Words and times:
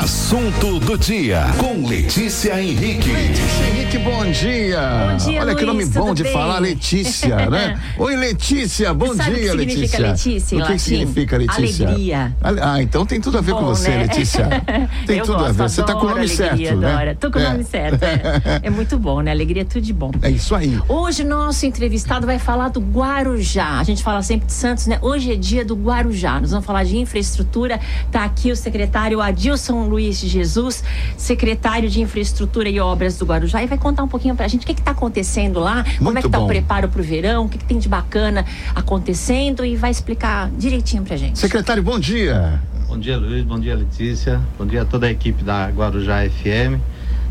más. 0.00 0.19
Assunto 0.30 0.78
do 0.78 0.96
dia 0.96 1.44
com 1.58 1.84
Letícia 1.88 2.62
Henrique. 2.62 3.10
Letícia 3.10 3.66
Henrique, 3.68 3.98
bom 3.98 4.30
dia. 4.30 4.80
Bom 5.10 5.16
dia, 5.16 5.40
Olha 5.40 5.54
que 5.56 5.64
Luiz, 5.64 5.88
nome 5.90 6.06
bom 6.06 6.14
de 6.14 6.22
bem? 6.22 6.32
falar 6.32 6.60
Letícia, 6.60 7.50
né? 7.50 7.80
Oi, 7.98 8.14
Letícia, 8.14 8.94
bom 8.94 9.12
Sabe 9.12 9.28
o 9.32 9.34
dia, 9.34 9.42
que 9.42 9.48
significa 9.58 9.98
Letícia. 9.98 10.08
Letícia 10.08 10.54
em 10.54 10.58
O 10.58 10.62
que 10.62 10.70
latim? 10.70 10.78
significa 10.78 11.36
Letícia? 11.36 11.88
Alegria. 11.88 12.36
Ale- 12.40 12.60
Ah, 12.62 12.80
então 12.80 13.04
tem 13.04 13.20
tudo 13.20 13.38
a 13.38 13.40
ver 13.40 13.54
com 13.54 13.60
Bom, 13.62 13.66
você, 13.74 13.88
né? 13.90 14.02
Letícia. 14.02 14.48
Tem 15.04 15.18
Eu 15.18 15.24
tudo 15.24 15.34
a 15.34 15.38
gosto, 15.48 15.54
ver. 15.54 15.68
Você 15.68 15.82
tá 15.82 15.94
com 15.94 15.98
o 16.06 16.08
nome 16.10 16.20
alegria, 16.20 16.36
certo, 16.36 16.76
né? 16.76 17.16
Tô 17.18 17.28
com 17.32 17.38
o 17.40 17.42
É. 17.42 17.50
nome 17.50 17.64
certo. 17.64 18.00
É. 18.04 18.60
É 18.62 18.70
muito 18.70 18.96
bom, 19.00 19.20
né? 19.22 19.32
Alegria 19.32 19.62
é 19.62 19.64
tudo 19.64 19.82
de 19.82 19.92
bom. 19.92 20.12
É 20.22 20.30
isso 20.30 20.54
aí. 20.54 20.78
Hoje 20.88 21.24
nosso 21.24 21.66
entrevistado 21.66 22.24
vai 22.24 22.38
falar 22.38 22.68
do 22.68 22.78
Guarujá. 22.80 23.80
A 23.80 23.82
gente 23.82 24.00
fala 24.04 24.22
sempre 24.22 24.46
de 24.46 24.52
Santos, 24.52 24.86
né? 24.86 24.96
Hoje 25.02 25.32
é 25.32 25.34
dia 25.36 25.64
do 25.64 25.74
Guarujá. 25.74 26.38
Nós 26.38 26.52
vamos 26.52 26.64
falar 26.64 26.84
de 26.84 26.96
infraestrutura. 26.98 27.80
Tá 28.12 28.22
aqui 28.24 28.52
o 28.52 28.56
secretário 28.56 29.20
Adilson 29.20 29.88
Luiz 29.88 30.19
de 30.20 30.28
Jesus, 30.28 30.84
secretário 31.16 31.88
de 31.88 32.00
Infraestrutura 32.00 32.68
e 32.68 32.78
Obras 32.80 33.18
do 33.18 33.24
Guarujá, 33.24 33.62
e 33.62 33.66
vai 33.66 33.78
contar 33.78 34.02
um 34.02 34.08
pouquinho 34.08 34.34
pra 34.34 34.46
gente 34.48 34.64
o 34.64 34.66
que 34.66 34.74
que 34.74 34.82
tá 34.82 34.90
acontecendo 34.92 35.60
lá, 35.60 35.84
como 35.98 36.10
é 36.10 36.12
Muito 36.12 36.26
que 36.26 36.30
tá 36.30 36.38
bom. 36.38 36.44
o 36.44 36.48
preparo 36.48 36.88
pro 36.88 37.02
verão, 37.02 37.46
o 37.46 37.48
que, 37.48 37.58
que 37.58 37.64
tem 37.64 37.78
de 37.78 37.88
bacana 37.88 38.44
acontecendo 38.74 39.64
e 39.64 39.76
vai 39.76 39.90
explicar 39.90 40.50
direitinho 40.56 41.02
pra 41.02 41.16
gente. 41.16 41.38
Secretário, 41.38 41.82
bom 41.82 41.98
dia. 41.98 42.60
Bom 42.88 42.98
dia, 42.98 43.16
Luiz. 43.16 43.44
Bom 43.44 43.58
dia, 43.58 43.76
Letícia. 43.76 44.40
Bom 44.58 44.66
dia 44.66 44.82
a 44.82 44.84
toda 44.84 45.06
a 45.06 45.10
equipe 45.10 45.44
da 45.44 45.68
Guarujá 45.68 46.28
FM. 46.28 46.80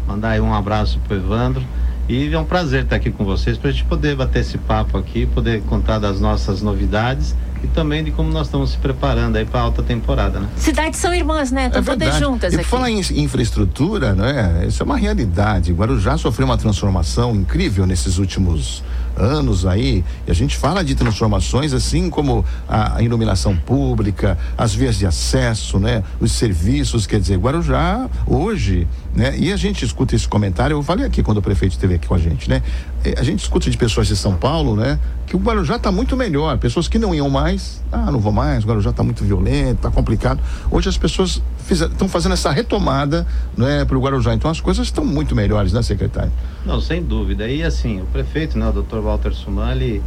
Mandar 0.08 0.30
aí 0.30 0.40
um 0.40 0.54
abraço 0.54 0.99
pro 1.05 1.18
Evandro. 1.18 1.62
E 2.08 2.34
é 2.34 2.40
um 2.40 2.46
prazer 2.46 2.85
estar 2.85 2.96
aqui 2.96 3.12
com 3.12 3.24
vocês 3.24 3.58
para 3.58 3.70
a 3.70 3.71
gente 3.71 3.84
poder 3.84 4.16
bater 4.16 4.40
esse 4.40 4.58
papo 4.58 4.98
aqui, 4.98 5.27
poder 5.27 5.62
contar 5.63 5.99
das 5.99 6.20
nossas 6.20 6.62
novidades 6.62 7.35
e 7.63 7.68
também 7.68 8.04
de 8.04 8.12
como 8.12 8.31
nós 8.31 8.48
estamos 8.48 8.72
se 8.72 8.77
preparando 8.77 9.36
aí 9.36 9.45
para 9.45 9.59
a 9.59 9.63
alta 9.63 9.84
temporada, 9.84 10.40
né? 10.40 10.48
Cidades 10.55 10.99
são 10.99 11.13
irmãs, 11.13 11.52
né? 11.52 11.68
Estão 11.68 11.82
é 11.82 11.85
todas 11.85 12.16
juntas 12.18 12.54
e 12.54 12.55
aqui. 12.58 12.66
falar 12.66 12.90
em 12.90 12.99
infraestrutura, 12.99 14.13
né? 14.13 14.66
Isso 14.68 14.82
é 14.82 14.85
uma 14.85 14.98
realidade. 14.98 15.71
Guarujá 15.74 16.18
sofreu 16.18 16.46
uma 16.46 16.57
transformação 16.57 17.35
incrível 17.35 17.85
nesses 17.85 18.18
últimos 18.18 18.84
anos 19.20 19.65
aí. 19.65 20.03
E 20.25 20.31
a 20.31 20.34
gente 20.34 20.57
fala 20.57 20.84
de 20.84 20.95
transformações 20.95 21.73
assim 21.73 22.09
como 22.09 22.45
a, 22.67 22.98
a 22.98 23.01
iluminação 23.01 23.55
pública, 23.55 24.37
as 24.57 24.73
vias 24.73 24.98
de 24.98 25.05
acesso, 25.05 25.79
né? 25.79 26.03
Os 26.20 26.31
serviços, 26.31 27.05
quer 27.05 27.20
dizer, 27.20 27.37
Guarujá 27.37 28.09
hoje, 28.25 28.87
né? 29.13 29.37
E 29.37 29.51
a 29.51 29.57
gente 29.57 29.84
escuta 29.85 30.15
esse 30.15 30.27
comentário, 30.27 30.75
eu 30.75 30.84
falei 30.84 31.05
aqui 31.05 31.21
quando 31.21 31.40
o 31.40 31.41
prefeito 31.41 31.73
esteve 31.73 31.95
aqui 31.95 32.07
com 32.07 32.15
a 32.15 32.20
gente, 32.20 32.49
né? 32.49 32.62
Eh, 33.03 33.15
A 33.17 33.23
gente 33.23 33.41
escuta 33.41 33.70
de 33.70 33.77
pessoas 33.77 34.07
de 34.07 34.15
São 34.15 34.35
Paulo, 34.35 34.75
né? 34.75 34.97
Que 35.25 35.35
o 35.35 35.40
Guarujá 35.40 35.75
está 35.75 35.91
muito 35.91 36.15
melhor. 36.17 36.57
Pessoas 36.57 36.87
que 36.87 36.97
não 36.97 37.13
iam 37.13 37.29
mais, 37.29 37.84
ah, 37.91 38.12
não 38.12 38.20
vou 38.20 38.31
mais, 38.31 38.63
o 38.63 38.67
Guarujá 38.67 38.90
está 38.90 39.03
muito 39.03 39.23
violento, 39.23 39.75
está 39.75 39.91
complicado. 39.91 40.40
Hoje 40.71 40.90
as 40.90 40.97
pessoas 40.97 41.41
estão 41.73 42.07
fazendo 42.07 42.34
essa 42.34 42.51
retomada, 42.51 43.25
né, 43.57 43.85
para 43.85 43.98
o 43.98 44.01
Guarujá. 44.01 44.34
Então 44.34 44.49
as 44.49 44.59
coisas 44.59 44.87
estão 44.87 45.05
muito 45.05 45.35
melhores, 45.35 45.73
né, 45.73 45.81
secretário? 45.81 46.31
Não, 46.65 46.79
sem 46.81 47.03
dúvida. 47.03 47.48
E 47.48 47.63
assim, 47.63 48.01
o 48.01 48.05
prefeito, 48.05 48.57
né, 48.57 48.67
o 48.70 48.71
Dr. 48.71 48.99
Walter 48.99 49.34
Suman, 49.34 49.71
ele 49.71 50.01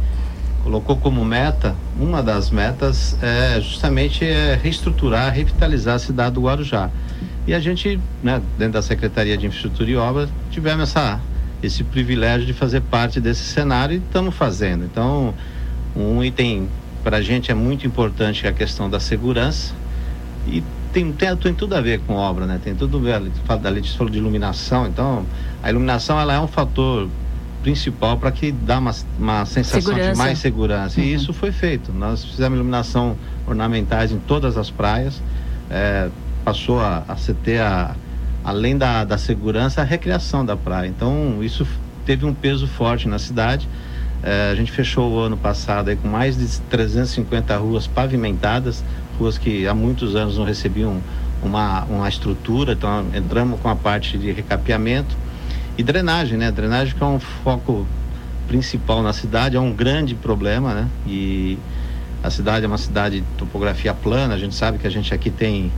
colocou 0.63 0.95
como 0.95 1.23
meta, 1.25 1.75
uma 1.99 2.23
das 2.23 2.49
metas 2.49 3.17
é 3.21 3.59
justamente 3.59 4.23
é 4.23 4.57
reestruturar, 4.61 5.33
revitalizar 5.33 5.95
a 5.95 5.99
cidade 5.99 6.35
do 6.35 6.41
Guarujá. 6.41 6.89
E 7.45 7.53
a 7.53 7.59
gente, 7.59 7.99
né, 8.23 8.41
dentro 8.57 8.73
da 8.73 8.81
Secretaria 8.81 9.37
de 9.37 9.45
Infraestrutura 9.45 9.89
e 9.89 9.95
Obras, 9.97 10.29
tivemos 10.49 10.89
essa, 10.89 11.19
esse 11.61 11.83
privilégio 11.83 12.47
de 12.47 12.53
fazer 12.53 12.81
parte 12.81 13.19
desse 13.19 13.43
cenário 13.43 13.95
e 13.95 13.97
estamos 13.97 14.33
fazendo. 14.33 14.85
Então, 14.85 15.33
um 15.95 16.23
item 16.23 16.69
para 17.03 17.17
a 17.17 17.21
gente 17.21 17.51
é 17.51 17.53
muito 17.53 17.85
importante 17.85 18.45
é 18.45 18.49
a 18.49 18.53
questão 18.53 18.89
da 18.89 18.99
segurança 18.99 19.73
e 20.47 20.63
tem, 20.93 21.11
tem, 21.11 21.35
tem 21.35 21.53
tudo 21.53 21.75
a 21.75 21.81
ver 21.81 21.99
com 22.01 22.13
obra, 22.13 22.45
né? 22.45 22.59
Tem 22.63 22.75
tudo 22.75 22.97
a 22.99 23.19
ver, 23.19 23.31
da 23.59 23.69
Letícia 23.69 23.97
falou 23.97 24.11
de 24.11 24.19
iluminação, 24.19 24.87
então 24.87 25.25
a 25.61 25.69
iluminação 25.69 26.19
ela 26.19 26.33
é 26.33 26.39
um 26.39 26.47
fator 26.47 27.09
principal 27.63 28.17
para 28.17 28.31
que 28.31 28.51
dá 28.51 28.77
uma, 28.77 28.93
uma 29.17 29.45
sensação 29.45 29.81
Segurança. 29.81 30.11
de 30.11 30.17
mais 30.17 30.37
segurança. 30.37 30.99
Uhum. 30.99 31.07
E 31.07 31.13
isso 31.13 31.33
foi 31.33 31.51
feito. 31.51 31.91
Nós 31.91 32.23
fizemos 32.23 32.57
iluminação 32.57 33.17
ornamentais 33.47 34.11
em 34.11 34.19
todas 34.19 34.57
as 34.57 34.69
praias, 34.69 35.21
é, 35.71 36.09
passou 36.45 36.79
a, 36.79 37.03
a 37.07 37.15
se 37.15 37.33
ter 37.33 37.61
a, 37.61 37.95
além 38.43 38.77
da, 38.77 39.03
da 39.03 39.17
segurança, 39.17 39.81
a 39.81 39.83
recreação 39.83 40.45
da 40.45 40.55
praia. 40.55 40.87
Então 40.87 41.41
isso 41.41 41.65
teve 42.05 42.25
um 42.25 42.33
peso 42.33 42.67
forte 42.67 43.07
na 43.07 43.17
cidade. 43.17 43.67
É, 44.21 44.51
a 44.51 44.55
gente 44.55 44.71
fechou 44.71 45.11
o 45.11 45.19
ano 45.19 45.35
passado 45.35 45.89
aí 45.89 45.95
com 45.95 46.07
mais 46.07 46.37
de 46.37 46.61
350 46.69 47.57
ruas 47.57 47.87
pavimentadas, 47.87 48.83
ruas 49.17 49.37
que 49.37 49.67
há 49.67 49.73
muitos 49.73 50.15
anos 50.15 50.37
não 50.37 50.45
recebiam 50.45 51.01
uma, 51.41 51.83
uma 51.85 52.09
estrutura, 52.09 52.73
então 52.73 53.05
entramos 53.13 53.59
com 53.59 53.69
a 53.69 53.75
parte 53.75 54.17
de 54.17 54.31
recapeamento 54.31 55.15
e 55.77 55.83
drenagem, 55.83 56.37
né? 56.37 56.51
Drenagem 56.51 56.95
que 56.95 57.03
é 57.03 57.05
um 57.05 57.19
foco 57.19 57.85
principal 58.47 59.01
na 59.01 59.13
cidade, 59.13 59.55
é 59.55 59.59
um 59.59 59.73
grande 59.73 60.15
problema, 60.15 60.73
né? 60.73 60.87
E 61.07 61.57
a 62.21 62.29
cidade 62.29 62.65
é 62.65 62.67
uma 62.67 62.77
cidade 62.77 63.21
de 63.21 63.25
topografia 63.37 63.93
plana, 63.93 64.33
a 64.33 64.37
gente 64.37 64.55
sabe 64.55 64.77
que 64.77 64.87
a 64.87 64.89
gente 64.89 65.13
aqui 65.13 65.29
tem, 65.29 65.71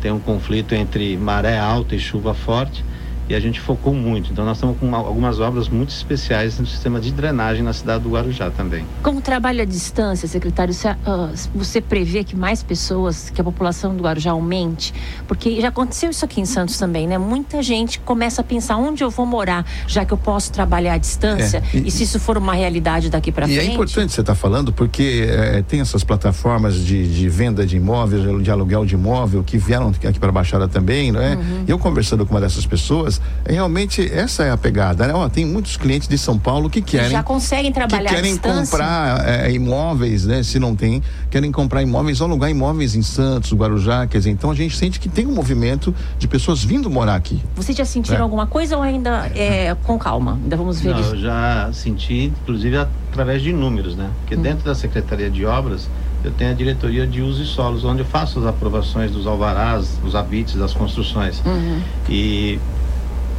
tem 0.00 0.12
um 0.12 0.20
conflito 0.20 0.74
entre 0.74 1.16
maré 1.16 1.58
alta 1.58 1.94
e 1.94 1.98
chuva 1.98 2.34
forte 2.34 2.84
e 3.28 3.34
a 3.34 3.40
gente 3.40 3.60
focou 3.60 3.92
muito. 3.94 4.32
Então 4.32 4.44
nós 4.44 4.56
estamos 4.56 4.78
com 4.78 4.86
uma- 4.86 4.98
algumas 4.98 5.38
obras 5.40 5.68
muito 5.68 5.90
especiais 5.90 6.58
no 6.58 6.66
sistema 6.66 7.00
de 7.00 7.12
drenagem 7.12 7.62
na 7.62 7.72
cidade 7.72 8.04
do 8.04 8.10
Guarujá 8.10 8.50
também. 8.50 8.84
Como 9.02 9.20
trabalho 9.20 9.62
à 9.62 9.64
distância, 9.64 10.26
secretário, 10.26 10.72
você, 10.72 10.88
ah, 10.88 11.30
você 11.54 11.80
prevê 11.80 12.24
que 12.24 12.34
mais 12.36 12.62
pessoas, 12.62 13.30
que 13.30 13.40
a 13.40 13.44
população 13.44 13.94
do 13.94 14.02
Guarujá 14.02 14.30
aumente? 14.30 14.94
Porque 15.26 15.60
já 15.60 15.68
aconteceu 15.68 16.10
isso 16.10 16.24
aqui 16.24 16.40
em 16.40 16.46
Santos 16.46 16.78
também, 16.78 17.06
né? 17.06 17.18
Muita 17.18 17.62
gente 17.62 18.00
começa 18.00 18.40
a 18.40 18.44
pensar 18.44 18.76
onde 18.76 19.02
eu 19.04 19.10
vou 19.10 19.26
morar, 19.26 19.64
já 19.86 20.04
que 20.04 20.12
eu 20.12 20.18
posso 20.18 20.50
trabalhar 20.52 20.94
à 20.94 20.98
distância. 20.98 21.62
É, 21.74 21.76
e- 21.76 21.88
e, 21.88 21.90
se 21.90 22.04
isso 22.04 22.18
for 22.18 22.38
uma 22.38 22.54
realidade 22.54 23.10
daqui 23.10 23.30
para 23.30 23.46
E 23.48 23.54
frente. 23.54 23.70
é 23.70 23.72
importante 23.74 24.12
você 24.12 24.20
estar 24.20 24.34
falando 24.34 24.72
porque 24.72 25.26
eh, 25.28 25.62
tem 25.68 25.80
essas 25.80 26.02
plataformas 26.02 26.76
de, 26.76 27.06
de 27.12 27.28
venda 27.28 27.66
de 27.66 27.76
imóveis, 27.76 28.22
de 28.42 28.50
aluguel 28.50 28.84
de 28.86 28.94
imóvel 28.94 29.42
que 29.44 29.58
vieram 29.58 29.88
aqui 29.88 30.18
para 30.18 30.28
a 30.28 30.32
Baixada 30.32 30.66
também, 30.68 31.12
não 31.12 31.20
é? 31.20 31.34
Uhum. 31.36 31.64
Eu 31.66 31.78
conversando 31.78 32.24
com 32.24 32.34
uma 32.34 32.40
dessas 32.40 32.64
pessoas, 32.66 33.17
é, 33.44 33.52
realmente 33.52 34.02
essa 34.12 34.44
é 34.44 34.50
a 34.50 34.56
pegada, 34.56 35.06
né? 35.06 35.14
Ó, 35.14 35.28
tem 35.28 35.44
muitos 35.44 35.76
clientes 35.76 36.08
de 36.08 36.16
São 36.18 36.38
Paulo 36.38 36.68
que 36.70 36.80
que 36.82 36.92
querem 36.96 37.10
já 37.10 37.22
conseguem 37.22 37.72
que 37.72 37.78
trabalhar 37.78 38.10
à 38.10 38.14
querem 38.14 38.32
distância. 38.32 38.60
comprar 38.78 39.28
eh, 39.28 39.52
imóveis, 39.52 40.24
né? 40.24 40.42
Se 40.42 40.58
não 40.58 40.74
tem, 40.76 41.02
querem 41.30 41.50
comprar 41.50 41.82
imóveis, 41.82 42.20
alugar 42.20 42.50
imóveis 42.50 42.94
em 42.94 43.02
Santos, 43.02 43.52
Guarujá, 43.52 44.06
quer 44.06 44.18
dizer, 44.18 44.30
então 44.30 44.50
a 44.50 44.54
gente 44.54 44.76
sente 44.76 45.00
que 45.00 45.08
tem 45.08 45.26
um 45.26 45.32
movimento 45.34 45.94
de 46.18 46.28
pessoas 46.28 46.62
vindo 46.62 46.88
morar 46.90 47.14
aqui. 47.16 47.42
Vocês 47.56 47.76
já 47.76 47.84
sentiram 47.84 48.18
É. 48.18 48.22
alguma 48.22 48.46
coisa 48.46 48.76
ou 48.76 48.82
ainda 48.82 49.30
é 49.34 49.76
com 49.84 49.98
calma? 49.98 50.38
Ainda 50.42 50.56
vamos 50.56 50.80
ver 50.80 50.90
Não, 50.94 51.00
isso. 51.00 51.14
eu 51.14 51.20
já 51.20 51.70
senti, 51.72 52.32
inclusive, 52.42 52.76
através 52.76 53.42
de 53.42 53.52
números, 53.52 53.96
né? 53.96 54.08
Porque 54.20 54.36
Hum. 54.36 54.42
dentro 54.42 54.64
da 54.64 54.74
Secretaria 54.74 55.30
de 55.30 55.44
Obras, 55.44 55.88
eu 56.24 56.30
tenho 56.32 56.50
a 56.50 56.54
diretoria 56.54 57.06
de 57.06 57.22
usos 57.22 57.48
e 57.48 57.50
solos, 57.52 57.84
onde 57.84 58.00
eu 58.00 58.06
faço 58.06 58.38
as 58.40 58.46
aprovações 58.46 59.10
dos 59.12 59.26
alvarás, 59.26 59.88
os 60.04 60.14
habites 60.14 60.54
das 60.56 60.72
construções. 60.74 61.40
Uhum. 61.46 61.80
E 62.08 62.58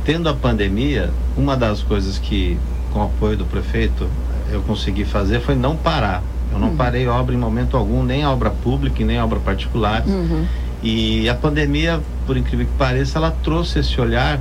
tendo 0.06 0.28
a 0.30 0.34
pandemia, 0.34 1.10
uma 1.38 1.56
das 1.56 1.82
coisas 1.82 2.18
que, 2.18 2.58
com 2.92 3.00
o 3.00 3.04
apoio 3.04 3.38
do 3.38 3.46
prefeito, 3.46 4.08
eu 4.52 4.62
consegui 4.62 5.06
fazer 5.06 5.40
foi 5.42 5.56
não 5.56 5.76
parar. 5.76 6.24
Eu 6.52 6.58
Uhum. 6.58 6.68
não 6.70 6.76
parei 6.76 7.08
obra 7.08 7.36
em 7.36 7.38
momento 7.38 7.78
algum, 7.78 8.04
nem 8.04 8.26
obra 8.26 8.50
pública 8.50 9.02
e 9.02 9.06
nem 9.06 9.22
obra 9.22 9.40
particular. 9.40 10.04
Uhum. 10.08 10.46
E 10.82 11.30
a 11.30 11.36
pandemia, 11.36 12.00
por 12.26 12.36
incrível 12.38 12.66
que 12.66 12.72
pareça, 12.78 13.20
ela 13.20 13.32
trouxe 13.44 13.80
esse 13.80 14.00
olhar 14.02 14.40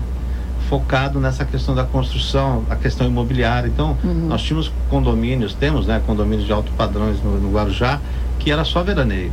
focado 0.68 1.18
nessa 1.18 1.44
questão 1.44 1.74
da 1.74 1.84
construção, 1.84 2.64
a 2.70 2.76
questão 2.76 3.06
imobiliária. 3.06 3.68
Então, 3.68 3.96
Uhum. 4.04 4.26
nós 4.28 4.42
tínhamos 4.42 4.70
condomínios, 4.88 5.54
temos 5.54 5.86
né, 5.86 6.00
condomínios 6.06 6.46
de 6.46 6.52
alto 6.52 6.70
padrões 6.76 7.22
no, 7.22 7.38
no 7.40 7.50
Guarujá, 7.52 8.00
que 8.38 8.50
era 8.50 8.64
só 8.64 8.82
veraneio. 8.82 9.32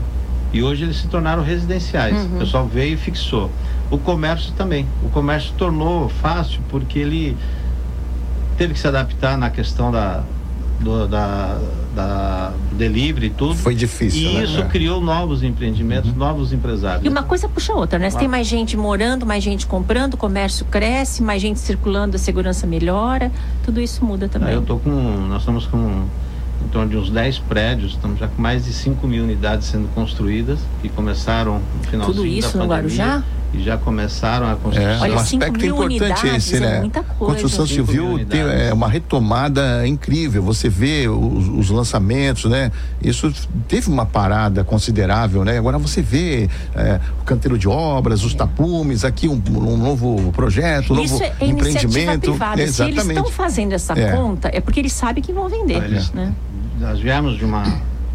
E 0.53 0.63
hoje 0.63 0.83
eles 0.83 0.97
se 0.97 1.07
tornaram 1.07 1.43
residenciais. 1.43 2.15
Uhum. 2.15 2.35
O 2.35 2.39
pessoal 2.39 2.65
veio 2.65 2.93
e 2.93 2.97
fixou. 2.97 3.51
O 3.91 3.97
comércio 3.97 4.51
também. 4.53 4.85
O 5.03 5.09
comércio 5.09 5.53
tornou 5.57 6.09
fácil 6.09 6.59
porque 6.69 6.99
ele 6.99 7.37
teve 8.57 8.73
que 8.73 8.79
se 8.79 8.87
adaptar 8.87 9.37
na 9.37 9.49
questão 9.49 9.91
da, 9.91 10.23
do, 10.79 11.07
da, 11.07 11.59
da 11.95 12.53
delivery 12.73 13.27
e 13.27 13.29
tudo. 13.29 13.55
Foi 13.55 13.75
difícil, 13.75 14.21
E 14.21 14.33
né? 14.35 14.43
isso 14.43 14.59
É. 14.59 14.63
criou 14.65 15.01
novos 15.01 15.43
empreendimentos, 15.43 16.13
novos 16.15 16.51
empresários. 16.51 17.05
E 17.05 17.09
uma 17.09 17.23
coisa 17.23 17.47
puxa 17.47 17.73
a 17.73 17.75
outra, 17.75 17.99
né? 17.99 18.09
Se 18.09 18.17
tem 18.17 18.27
mais 18.27 18.47
gente 18.47 18.75
morando, 18.75 19.25
mais 19.25 19.43
gente 19.43 19.65
comprando, 19.67 20.15
o 20.15 20.17
comércio 20.17 20.65
cresce, 20.65 21.21
mais 21.23 21.41
gente 21.41 21.59
circulando, 21.59 22.15
a 22.15 22.19
segurança 22.19 22.65
melhora, 22.65 23.31
tudo 23.63 23.79
isso 23.79 24.03
muda 24.03 24.27
também. 24.27 24.53
Eu 24.53 24.61
tô 24.61 24.77
com. 24.77 24.89
Nós 24.89 25.41
estamos 25.41 25.65
com 25.67 26.05
em 26.63 26.67
torno 26.69 26.89
de 26.89 26.97
uns 26.97 27.09
10 27.09 27.39
prédios, 27.39 27.91
estamos 27.91 28.17
já 28.19 28.27
com 28.27 28.41
mais 28.41 28.65
de 28.65 28.73
5 28.73 29.05
mil 29.07 29.23
unidades 29.23 29.67
sendo 29.67 29.87
construídas, 29.93 30.59
que 30.81 30.89
começaram 30.89 31.59
no 31.59 31.83
finalzinho 31.83 32.15
Tudo 32.15 32.25
isso 32.25 32.57
da 32.57 32.63
no 32.63 32.69
pandemia. 32.69 33.05
Guarujá? 33.05 33.23
E 33.57 33.63
já 33.63 33.77
começaram 33.77 34.47
a 34.51 34.55
construção. 34.55 34.89
É, 34.91 34.99
Olha, 34.99 35.15
um 35.15 35.19
aspecto 35.19 35.65
importante 35.65 36.01
unidades 36.01 36.23
esse, 36.35 36.55
é 36.57 36.59
né? 36.59 36.79
muita 36.81 37.03
coisa. 37.03 37.33
Construção 37.33 37.65
civil 37.67 38.25
tem 38.25 38.41
é, 38.41 38.73
uma 38.73 38.87
retomada 38.87 39.87
incrível. 39.87 40.43
Você 40.43 40.67
vê 40.69 41.07
os, 41.07 41.47
os 41.47 41.69
lançamentos, 41.69 42.45
né? 42.49 42.71
Isso 43.01 43.31
teve 43.67 43.89
uma 43.89 44.05
parada 44.05 44.63
considerável, 44.63 45.43
né? 45.45 45.57
Agora 45.57 45.77
você 45.77 46.01
vê 46.01 46.49
é, 46.75 46.99
o 47.21 47.23
canteiro 47.23 47.57
de 47.57 47.67
obras, 47.67 48.23
os 48.23 48.33
tapumes, 48.33 49.05
aqui 49.05 49.27
um, 49.27 49.41
um 49.49 49.77
novo 49.77 50.31
projeto, 50.31 50.93
um 50.93 51.01
Isso 51.01 51.13
novo 51.13 51.25
é 51.39 51.45
empreendimento. 51.45 52.31
privada. 52.31 52.55
Se 52.57 52.61
eles 52.63 52.79
Exatamente. 52.95 53.17
estão 53.17 53.31
fazendo 53.31 53.73
essa 53.73 53.93
É. 53.93 54.11
conta, 54.11 54.49
é 54.51 54.59
porque 54.59 54.79
eles 54.79 54.93
sabem 54.93 55.23
que 55.23 55.31
vão 55.31 55.47
vender. 55.47 55.83
Eles- 55.83 56.11
né? 56.11 56.33
Nós 56.79 56.99
viemos 56.99 57.37
de 57.37 57.45
uma, 57.45 57.63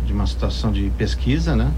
de 0.07 0.13
uma 0.13 0.27
situação 0.27 0.71
de 0.71 0.91
pesquisa, 0.99 1.57
né? 1.57 1.69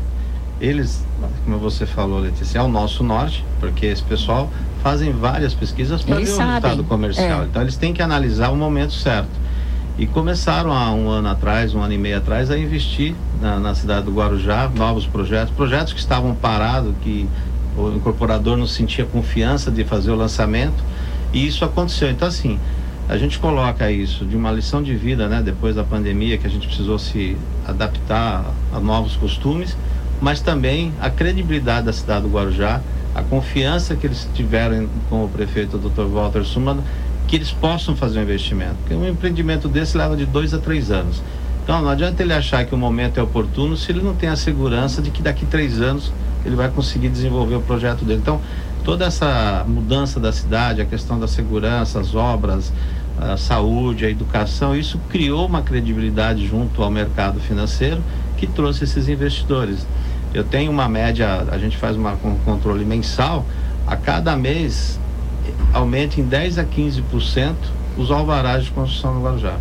Eles, 0.62 1.04
como 1.44 1.58
você 1.58 1.84
falou, 1.84 2.20
Letícia, 2.20 2.60
é 2.60 2.62
o 2.62 2.68
nosso 2.68 3.02
norte, 3.02 3.44
porque 3.58 3.84
esse 3.86 4.02
pessoal 4.02 4.48
fazem 4.80 5.12
várias 5.12 5.52
pesquisas 5.52 6.02
para 6.02 6.14
ver 6.14 6.20
Eles 6.22 6.32
o 6.32 6.36
sabem, 6.36 6.52
resultado 6.54 6.84
comercial. 6.84 7.42
é. 7.42 7.44
Então 7.46 7.62
eles 7.62 7.76
têm 7.76 7.92
que 7.92 8.00
analisar 8.00 8.50
o 8.50 8.56
momento 8.56 8.92
certo. 8.92 9.42
E 9.98 10.06
começaram 10.06 10.72
há 10.72 10.92
um 10.92 11.08
ano 11.10 11.28
atrás, 11.28 11.74
um 11.74 11.82
ano 11.82 11.92
e 11.92 11.98
meio 11.98 12.16
atrás, 12.16 12.48
a 12.48 12.56
investir 12.56 13.12
na, 13.40 13.58
na 13.58 13.74
cidade 13.74 14.06
do 14.06 14.12
Guarujá, 14.12 14.70
novos 14.74 15.04
projetos, 15.04 15.52
projetos 15.52 15.92
que 15.92 15.98
estavam 15.98 16.32
parados, 16.34 16.94
que 17.02 17.28
o 17.76 17.88
incorporador 17.96 18.56
não 18.56 18.66
sentia 18.66 19.04
confiança 19.04 19.70
de 19.70 19.84
fazer 19.84 20.12
o 20.12 20.16
lançamento, 20.16 20.82
e 21.32 21.46
isso 21.46 21.64
aconteceu. 21.64 22.08
Então, 22.08 22.28
assim, 22.28 22.58
a 23.08 23.18
gente 23.18 23.38
coloca 23.38 23.90
isso 23.90 24.24
de 24.24 24.36
uma 24.36 24.52
lição 24.52 24.82
de 24.82 24.94
vida, 24.94 25.28
né, 25.28 25.42
depois 25.44 25.74
da 25.74 25.82
pandemia, 25.84 26.38
que 26.38 26.46
a 26.46 26.50
gente 26.50 26.66
precisou 26.68 26.98
se 26.98 27.36
adaptar 27.66 28.44
a 28.72 28.80
novos 28.80 29.16
costumes, 29.16 29.76
mas 30.22 30.40
também 30.40 30.92
a 31.00 31.10
credibilidade 31.10 31.86
da 31.86 31.92
cidade 31.92 32.22
do 32.22 32.28
Guarujá, 32.28 32.80
a 33.12 33.22
confiança 33.24 33.96
que 33.96 34.06
eles 34.06 34.28
tiveram 34.32 34.88
com 35.10 35.24
o 35.24 35.28
prefeito 35.28 35.76
Dr. 35.76 36.04
Walter 36.04 36.44
Suman, 36.44 36.78
que 37.26 37.34
eles 37.34 37.50
possam 37.50 37.96
fazer 37.96 38.20
um 38.20 38.22
investimento. 38.22 38.76
Porque 38.76 38.94
um 38.94 39.08
empreendimento 39.08 39.66
desse 39.66 39.98
leva 39.98 40.16
de 40.16 40.24
dois 40.24 40.54
a 40.54 40.58
três 40.58 40.92
anos. 40.92 41.20
Então 41.64 41.82
não 41.82 41.88
adianta 41.88 42.22
ele 42.22 42.32
achar 42.32 42.64
que 42.64 42.72
o 42.72 42.78
momento 42.78 43.18
é 43.18 43.22
oportuno 43.22 43.76
se 43.76 43.90
ele 43.90 44.00
não 44.00 44.14
tem 44.14 44.28
a 44.28 44.36
segurança 44.36 45.02
de 45.02 45.10
que 45.10 45.20
daqui 45.20 45.44
três 45.44 45.80
anos 45.80 46.12
ele 46.46 46.54
vai 46.54 46.68
conseguir 46.68 47.08
desenvolver 47.08 47.56
o 47.56 47.60
projeto 47.60 48.04
dele. 48.04 48.20
Então 48.22 48.40
toda 48.84 49.04
essa 49.04 49.64
mudança 49.66 50.20
da 50.20 50.32
cidade, 50.32 50.80
a 50.80 50.84
questão 50.84 51.18
da 51.18 51.26
segurança, 51.26 51.98
as 51.98 52.14
obras, 52.14 52.72
a 53.20 53.36
saúde, 53.36 54.04
a 54.04 54.10
educação, 54.10 54.76
isso 54.76 55.00
criou 55.10 55.46
uma 55.46 55.62
credibilidade 55.62 56.46
junto 56.46 56.80
ao 56.80 56.90
mercado 56.92 57.40
financeiro 57.40 58.00
que 58.36 58.46
trouxe 58.46 58.84
esses 58.84 59.08
investidores. 59.08 59.86
Eu 60.34 60.44
tenho 60.44 60.70
uma 60.70 60.88
média, 60.88 61.46
a 61.50 61.58
gente 61.58 61.76
faz 61.76 61.96
uma, 61.96 62.12
um 62.24 62.36
controle 62.44 62.84
mensal, 62.84 63.44
a 63.86 63.96
cada 63.96 64.34
mês 64.36 64.98
aumenta 65.72 66.20
em 66.20 66.24
10 66.24 66.58
a 66.58 66.64
15% 66.64 67.54
os 67.96 68.10
alvarás 68.10 68.64
de 68.64 68.70
construção 68.70 69.14
no 69.14 69.22
Guarujá. 69.22 69.56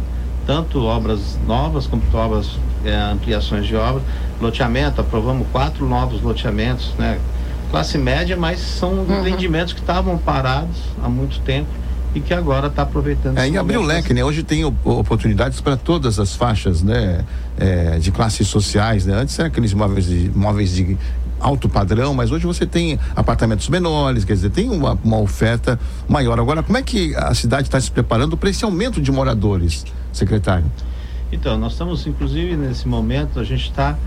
Tanto 0.46 0.84
obras 0.84 1.38
novas 1.46 1.88
como 1.88 2.02
obras, 2.14 2.58
eh, 2.86 2.96
ampliações 2.96 3.66
de 3.66 3.76
obras, 3.76 4.04
loteamento, 4.40 5.02
aprovamos 5.02 5.48
quatro 5.52 5.86
novos 5.88 6.22
loteamentos, 6.22 6.94
né? 6.98 7.20
Classe 7.70 7.98
média, 7.98 8.36
mas 8.36 8.60
são 8.60 9.04
empreendimentos 9.04 9.74
que 9.74 9.80
estavam 9.80 10.18
parados 10.18 10.78
há 11.02 11.08
muito 11.08 11.40
tempo 11.42 11.70
e 12.13 12.19
que 12.19 12.34
agora 12.34 12.68
está 12.68 12.81
aproveitando. 12.81 13.38
É, 13.38 13.50
e 13.50 13.58
abriu 13.58 13.81
o 13.81 13.84
leque, 13.84 14.13
né? 14.13 14.24
Hoje 14.24 14.44
tem 14.44 14.66
op- 14.66 14.86
oportunidades 14.86 15.62
para 15.62 15.78
todas 15.78 16.19
as 16.19 16.36
faixas, 16.36 16.84
né? 16.84 17.24
É, 17.58 18.00
de 18.00 18.12
classes 18.12 18.48
sociais, 18.48 19.06
né? 19.06 19.13
Antes 19.16 19.38
eram 19.40 19.48
aqueles 19.48 19.72
imóveis 19.72 20.06
de, 20.06 20.25
imóveis 20.25 20.72
de 20.74 20.98
alto 21.40 21.68
padrão, 21.68 22.13
mas 22.13 22.31
hoje 22.31 22.46
você 22.46 22.66
tem 22.66 23.00
apartamentos 23.16 23.68
menores, 23.69 24.24
quer 24.24 24.34
dizer, 24.34 24.52
tem 24.52 24.69
uma, 24.69 24.98
uma 25.04 25.18
oferta 25.18 25.80
maior. 26.08 26.40
Agora, 26.40 26.62
como 26.62 26.78
é 26.78 26.81
que 26.84 27.16
a 27.16 27.34
cidade 27.34 27.68
está 27.68 27.80
se 27.80 27.90
preparando 27.90 28.38
para 28.38 28.50
esse 28.50 28.63
aumento 28.63 29.02
de 29.02 29.12
moradores, 29.12 29.86
secretário? 30.13 30.66
Então, 31.31 31.58
nós 31.58 31.72
estamos, 31.72 32.06
inclusive, 32.06 32.56
nesse 32.56 32.88
momento, 32.88 33.40
a 33.40 33.44
gente 33.44 33.63
está 33.63 33.98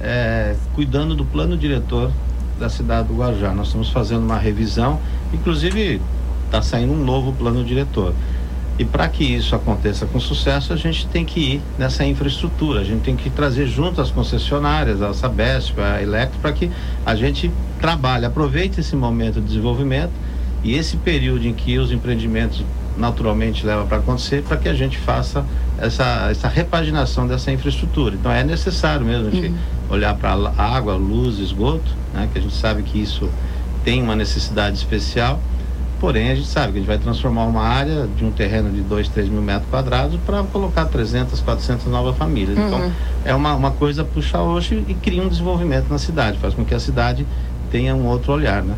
é, 0.00 0.54
cuidando 0.74 1.14
do 1.14 1.24
plano 1.24 1.56
diretor 1.56 2.10
da 2.58 2.68
cidade 2.68 3.08
do 3.08 3.14
Guarujá. 3.14 3.54
Nós 3.54 3.68
estamos 3.68 3.88
fazendo 3.88 4.24
uma 4.24 4.38
revisão, 4.38 5.00
inclusive 5.32 6.00
está 6.52 6.60
saindo 6.60 6.92
um 6.92 7.02
novo 7.02 7.32
plano 7.32 7.64
diretor. 7.64 8.12
E 8.78 8.84
para 8.84 9.08
que 9.08 9.24
isso 9.24 9.54
aconteça 9.54 10.06
com 10.06 10.20
sucesso, 10.20 10.72
a 10.72 10.76
gente 10.76 11.06
tem 11.06 11.24
que 11.24 11.40
ir 11.40 11.62
nessa 11.78 12.04
infraestrutura, 12.04 12.80
a 12.80 12.84
gente 12.84 13.02
tem 13.02 13.16
que 13.16 13.30
trazer 13.30 13.66
junto 13.66 14.00
as 14.00 14.10
concessionárias, 14.10 15.00
a 15.00 15.14
Sabesp, 15.14 15.78
a 15.80 16.02
Electro, 16.02 16.38
para 16.40 16.52
que 16.52 16.70
a 17.04 17.14
gente 17.14 17.50
trabalhe, 17.80 18.24
aproveite 18.24 18.80
esse 18.80 18.96
momento 18.96 19.40
de 19.40 19.46
desenvolvimento 19.46 20.12
e 20.62 20.74
esse 20.74 20.96
período 20.96 21.46
em 21.46 21.52
que 21.52 21.78
os 21.78 21.90
empreendimentos 21.90 22.64
naturalmente 22.96 23.64
levam 23.64 23.86
para 23.86 23.98
acontecer, 23.98 24.42
para 24.42 24.56
que 24.56 24.68
a 24.68 24.74
gente 24.74 24.98
faça 24.98 25.44
essa, 25.78 26.28
essa 26.30 26.48
repaginação 26.48 27.26
dessa 27.26 27.50
infraestrutura. 27.50 28.14
Então 28.14 28.30
é 28.30 28.44
necessário 28.44 29.04
mesmo 29.04 29.28
a 29.28 29.30
gente 29.30 29.54
olhar 29.88 30.14
para 30.14 30.32
água, 30.56 30.94
luz, 30.94 31.38
esgoto, 31.38 31.90
né, 32.12 32.28
que 32.32 32.38
a 32.38 32.42
gente 32.42 32.54
sabe 32.54 32.82
que 32.82 33.00
isso 33.00 33.28
tem 33.84 34.02
uma 34.02 34.14
necessidade 34.14 34.76
especial. 34.76 35.40
Porém, 36.02 36.32
a 36.32 36.34
gente 36.34 36.48
sabe 36.48 36.72
que 36.72 36.78
a 36.78 36.80
gente 36.80 36.88
vai 36.88 36.98
transformar 36.98 37.44
uma 37.44 37.62
área 37.62 38.08
de 38.08 38.24
um 38.24 38.32
terreno 38.32 38.72
de 38.72 38.80
2, 38.80 39.08
3 39.10 39.28
mil 39.28 39.40
metros 39.40 39.70
quadrados 39.70 40.18
para 40.26 40.42
colocar 40.42 40.86
300, 40.86 41.38
400 41.38 41.86
novas 41.86 42.16
famílias. 42.16 42.58
Então, 42.58 42.90
é 43.24 43.32
uma, 43.32 43.54
uma 43.54 43.70
coisa 43.70 44.02
puxa 44.02 44.40
hoje 44.40 44.84
e 44.88 44.94
cria 44.94 45.22
um 45.22 45.28
desenvolvimento 45.28 45.88
na 45.88 45.98
cidade, 45.98 46.38
faz 46.38 46.54
com 46.54 46.64
que 46.64 46.74
a 46.74 46.80
cidade 46.80 47.24
tenha 47.70 47.94
um 47.94 48.04
outro 48.06 48.32
olhar, 48.32 48.64
né? 48.64 48.74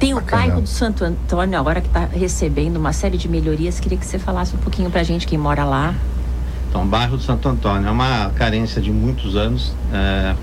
Tem 0.00 0.12
o 0.12 0.16
Bacana. 0.16 0.42
bairro 0.42 0.60
do 0.62 0.68
Santo 0.68 1.04
Antônio 1.04 1.56
agora 1.56 1.80
que 1.80 1.86
está 1.86 2.06
recebendo 2.06 2.78
uma 2.78 2.92
série 2.92 3.16
de 3.16 3.28
melhorias. 3.28 3.78
Queria 3.78 3.96
que 3.96 4.04
você 4.04 4.18
falasse 4.18 4.56
um 4.56 4.58
pouquinho 4.58 4.90
para 4.90 5.02
a 5.02 5.04
gente 5.04 5.24
que 5.24 5.38
mora 5.38 5.64
lá. 5.64 5.94
Então, 6.68 6.82
o 6.82 6.86
bairro 6.86 7.16
do 7.16 7.22
Santo 7.22 7.48
Antônio 7.48 7.86
é 7.86 7.90
uma 7.92 8.30
carência 8.30 8.82
de 8.82 8.90
muitos 8.90 9.36
anos. 9.36 9.72
é, 9.92 10.34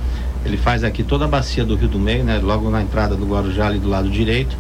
ele 0.46 0.58
faz 0.58 0.84
aqui 0.84 1.04
toda 1.04 1.26
a 1.26 1.28
bacia 1.28 1.66
do 1.66 1.76
Rio 1.76 1.88
do 1.90 2.00
Meio, 2.00 2.24
né? 2.24 2.40
Logo 2.42 2.70
na 2.70 2.82
entrada 2.82 3.14
do 3.14 3.26
Guarujá, 3.26 3.68
ali 3.68 3.80
do 3.80 3.90
lado 3.90 4.10
direito. 4.10 4.56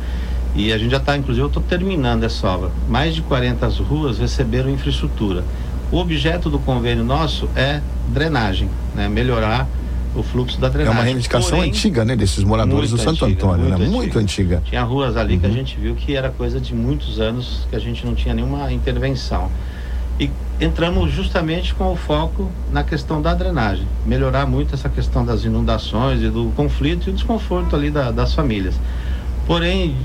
E 0.56 0.72
a 0.72 0.78
gente 0.78 0.92
já 0.92 0.98
está, 0.98 1.18
inclusive, 1.18 1.44
eu 1.44 1.48
estou 1.48 1.64
terminando 1.64 2.24
essa 2.24 2.48
obra. 2.48 2.72
Mais 2.88 3.16
de 3.16 3.22
40 3.24 3.68
ruas 3.84 4.20
receberam 4.20 4.70
infraestrutura. 4.70 5.44
O 5.92 5.98
objeto 5.98 6.50
do 6.50 6.60
convênio 6.60 7.04
nosso 7.04 7.50
é 7.56 7.82
drenagem, 8.10 8.70
né? 8.96 9.08
Melhorar 9.08 9.68
o 10.16 10.22
fluxo 10.22 10.60
da 10.62 10.68
É 10.68 10.70
drenagem. 10.70 10.98
uma 11.00 11.04
reivindicação 11.04 11.58
Porém, 11.58 11.70
antiga, 11.72 12.06
né? 12.06 12.16
Desses 12.16 12.44
moradores 12.44 12.92
do 12.92 12.98
muito 12.98 13.10
Santo 13.10 13.26
antiga, 13.26 13.46
Antônio, 13.48 13.70
né? 13.70 13.78
muito 13.78 13.92
Muito 13.92 14.20
antiga. 14.20 14.62
Tinha 14.66 14.84
ruas 14.84 15.18
ali 15.18 15.40
que 15.40 15.46
a 15.46 15.50
Uhum. 15.50 15.56
gente 15.56 15.76
viu 15.80 15.96
que 15.96 16.16
era 16.16 16.30
coisa 16.30 16.60
de 16.60 16.74
muitos 16.76 17.20
anos 17.20 17.66
que 17.70 17.76
a 17.76 17.80
gente 17.80 18.06
não 18.06 18.14
tinha 18.14 18.34
nenhuma 18.36 18.72
intervenção. 18.72 19.50
E 20.20 20.30
entramos 20.62 21.12
justamente 21.12 21.74
com 21.74 21.92
o 21.92 21.96
foco 21.96 22.52
na 22.72 22.84
questão 22.84 23.20
da 23.24 23.34
drenagem, 23.34 23.88
melhorar 24.06 24.46
muito 24.46 24.76
essa 24.76 24.88
questão 24.88 25.26
das 25.26 25.44
inundações 25.44 26.22
e 26.22 26.30
do 26.30 26.52
conflito 26.56 27.08
e 27.08 27.10
o 27.10 27.14
desconforto 27.14 27.76
ali 27.76 27.90
da- 27.90 28.12
das 28.12 28.36
famílias. 28.36 28.76
Porém, 29.48 29.96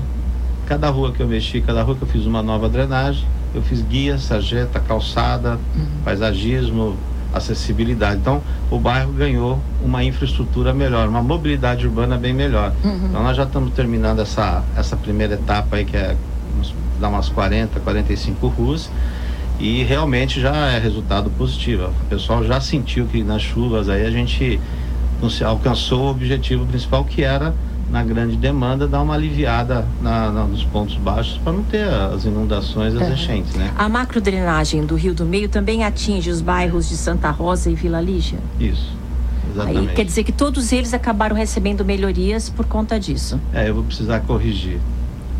cada 0.69 0.89
rua 0.91 1.11
que 1.11 1.19
eu 1.19 1.27
mexi, 1.27 1.59
cada 1.61 1.81
rua 1.81 1.95
que 1.95 2.03
eu 2.03 2.07
fiz 2.07 2.25
uma 2.27 2.43
nova 2.43 2.69
drenagem, 2.69 3.25
eu 3.55 3.61
fiz 3.63 3.81
guia, 3.81 4.19
sarjeta, 4.19 4.79
calçada, 4.79 5.57
paisagismo, 6.05 6.95
acessibilidade. 7.33 8.17
Então, 8.21 8.41
o 8.69 8.77
bairro 8.79 9.11
ganhou 9.11 9.59
uma 9.83 10.03
infraestrutura 10.03 10.71
melhor, 10.73 11.07
uma 11.09 11.21
mobilidade 11.23 11.87
urbana 11.87 12.17
bem 12.17 12.33
melhor. 12.33 12.71
Então, 13.09 13.23
nós 13.23 13.35
já 13.35 13.43
estamos 13.43 13.73
terminando 13.73 14.19
essa, 14.19 14.63
essa 14.77 14.95
primeira 14.95 15.33
etapa 15.33 15.75
aí, 15.77 15.85
que 15.85 15.97
é 15.97 16.15
dá 16.99 17.07
umas 17.09 17.29
40, 17.29 17.79
45 17.79 18.47
ruas. 18.47 18.89
E 19.59 19.83
realmente 19.83 20.39
já 20.39 20.55
é 20.67 20.79
resultado 20.79 21.29
positivo. 21.31 21.87
O 22.03 22.05
pessoal 22.09 22.43
já 22.45 22.61
sentiu 22.61 23.05
que 23.07 23.23
nas 23.23 23.41
chuvas 23.41 23.89
aí 23.89 24.05
a 24.05 24.11
gente 24.11 24.59
não 25.21 25.29
se- 25.29 25.43
alcançou 25.43 26.03
o 26.05 26.09
objetivo 26.11 26.65
principal 26.65 27.03
que 27.03 27.23
era 27.23 27.53
na 27.91 28.03
grande 28.03 28.35
demanda 28.35 28.87
dar 28.87 29.01
uma 29.01 29.15
aliviada 29.15 29.85
na, 30.01 30.31
na- 30.31 30.43
nos 30.43 30.63
pontos 30.63 30.95
baixos 30.97 31.39
para 31.43 31.53
não 31.53 31.63
ter 31.63 31.87
as 31.87 32.23
inundações 32.25 32.95
as 32.95 33.01
Uhum. 33.01 33.13
enchentes, 33.13 33.55
né? 33.55 33.71
A 33.77 33.89
macrodrenagem 33.89 34.85
do 34.85 34.95
Rio 34.95 35.13
do 35.13 35.25
Meio 35.25 35.49
também 35.49 35.83
atinge 35.83 36.29
os 36.29 36.39
bairros 36.41 36.87
de 36.87 36.95
Santa 36.95 37.31
Rosa 37.31 37.69
e 37.71 37.75
Vila 37.75 37.99
Lígia. 37.99 38.37
Isso. 38.59 38.97
Exatamente. 39.51 39.89
Aí 39.89 39.95
quer 39.95 40.05
dizer 40.05 40.23
que 40.23 40.31
todos 40.31 40.71
eles 40.71 40.93
acabaram 40.93 41.35
recebendo 41.35 41.83
melhorias 41.83 42.49
por 42.49 42.65
conta 42.65 42.99
disso. 42.99 43.39
É, 43.51 43.67
eu 43.69 43.73
vou 43.73 43.83
precisar 43.83 44.19
corrigir. 44.19 44.75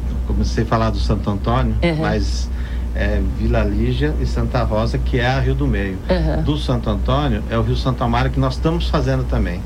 Eu 0.10 0.16
comecei 0.28 0.64
a 0.64 0.68
falar 0.68 0.90
do 0.90 0.98
Santo 0.98 1.30
Antônio, 1.30 1.76
Uhum. 1.84 1.96
mas 2.02 2.50
é 2.96 3.22
Vila 3.38 3.64
Lígia 3.64 4.16
e 4.20 4.26
Santa 4.26 4.64
Rosa, 4.64 4.98
que 4.98 5.20
é 5.20 5.28
a 5.28 5.40
Rio 5.40 5.54
do 5.54 5.68
Meio. 5.68 6.00
Uhum. 6.10 6.42
Do 6.42 6.58
Santo 6.58 6.90
Antônio 6.90 7.44
é 7.52 7.58
o 7.58 7.62
Rio 7.62 7.76
Santo 7.78 8.04
Amaro 8.04 8.32
que 8.32 8.40
nós 8.40 8.56
estamos 8.56 8.90
fazendo 8.90 9.24
também. 9.26 9.62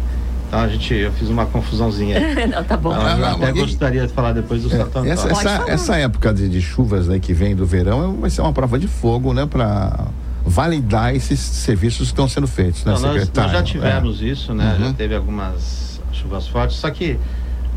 Então 0.53 0.61
a 0.65 0.67
gente, 0.67 0.93
eu 0.93 1.11
fiz 1.13 1.29
uma 1.29 1.47
confusãozinha. 1.47 2.19
Não, 2.45 2.63
tá 2.63 2.77
bom. 2.77 2.93
Eu 2.93 3.01
Ah, 3.01 3.31
até 3.31 3.51
gostaria 3.53 4.05
de 4.05 4.13
falar 4.13 4.33
depois 4.33 4.61
do 4.61 4.69
Santo 4.69 4.83
Antônio. 4.83 5.11
Essa, 5.11 5.27
Pode 5.27 5.47
essa, 5.47 5.71
essa 5.71 5.95
época 5.97 6.31
de, 6.31 6.47
de 6.47 6.61
chuvas 6.61 7.07
né, 7.07 7.17
que 7.17 7.33
vem 7.33 7.55
do 7.55 7.65
verão 7.65 8.11
é- 8.11 8.21
vai 8.21 8.29
ser 8.29 8.41
uma 8.41 8.53
prova 8.53 8.77
de 8.77 8.87
fogo, 8.87 9.33
né? 9.33 9.47
Para 9.47 10.05
validar 10.45 11.15
esses 11.15 11.39
serviços 11.39 12.09
que 12.09 12.13
estão 12.13 12.27
sendo 12.27 12.45
feitos, 12.45 12.85
né, 12.85 12.93
Então, 12.95 13.15
nós, 13.15 13.31
nós 13.33 13.51
já 13.51 13.63
tivemos 13.63 14.21
isso, 14.21 14.53
né? 14.53 14.75
Uhum. 14.77 14.85
Já 14.89 14.93
teve 14.93 15.15
algumas 15.15 15.99
chuvas 16.11 16.47
fortes, 16.47 16.77
só 16.77 16.91
que 16.91 17.17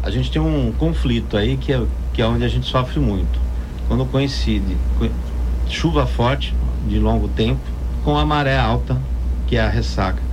a 0.02 0.10
gente 0.10 0.30
tem 0.30 0.42
um 0.42 0.70
conflito 0.76 1.38
aí 1.38 1.56
que 1.56 1.72
é, 1.72 1.82
que 2.12 2.20
é 2.20 2.26
onde 2.26 2.44
a 2.44 2.48
gente 2.48 2.66
sofre 2.68 3.00
muito. 3.00 3.40
Quando 3.88 4.04
coincide 4.04 4.76
chuva 5.70 6.06
forte 6.06 6.54
de 6.86 6.98
longo 6.98 7.26
tempo 7.28 7.60
com 8.04 8.18
a 8.18 8.26
maré 8.26 8.58
alta, 8.58 9.00
que 9.46 9.56
é 9.56 9.62
a 9.62 9.68
ressaca. 9.70 10.25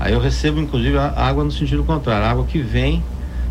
Aí 0.00 0.12
eu 0.12 0.20
recebo 0.20 0.60
inclusive 0.60 0.96
a 0.96 1.12
água 1.16 1.44
no 1.44 1.50
sentido 1.50 1.84
contrário, 1.84 2.26
a 2.26 2.30
água 2.30 2.44
que 2.44 2.60
vem 2.60 3.02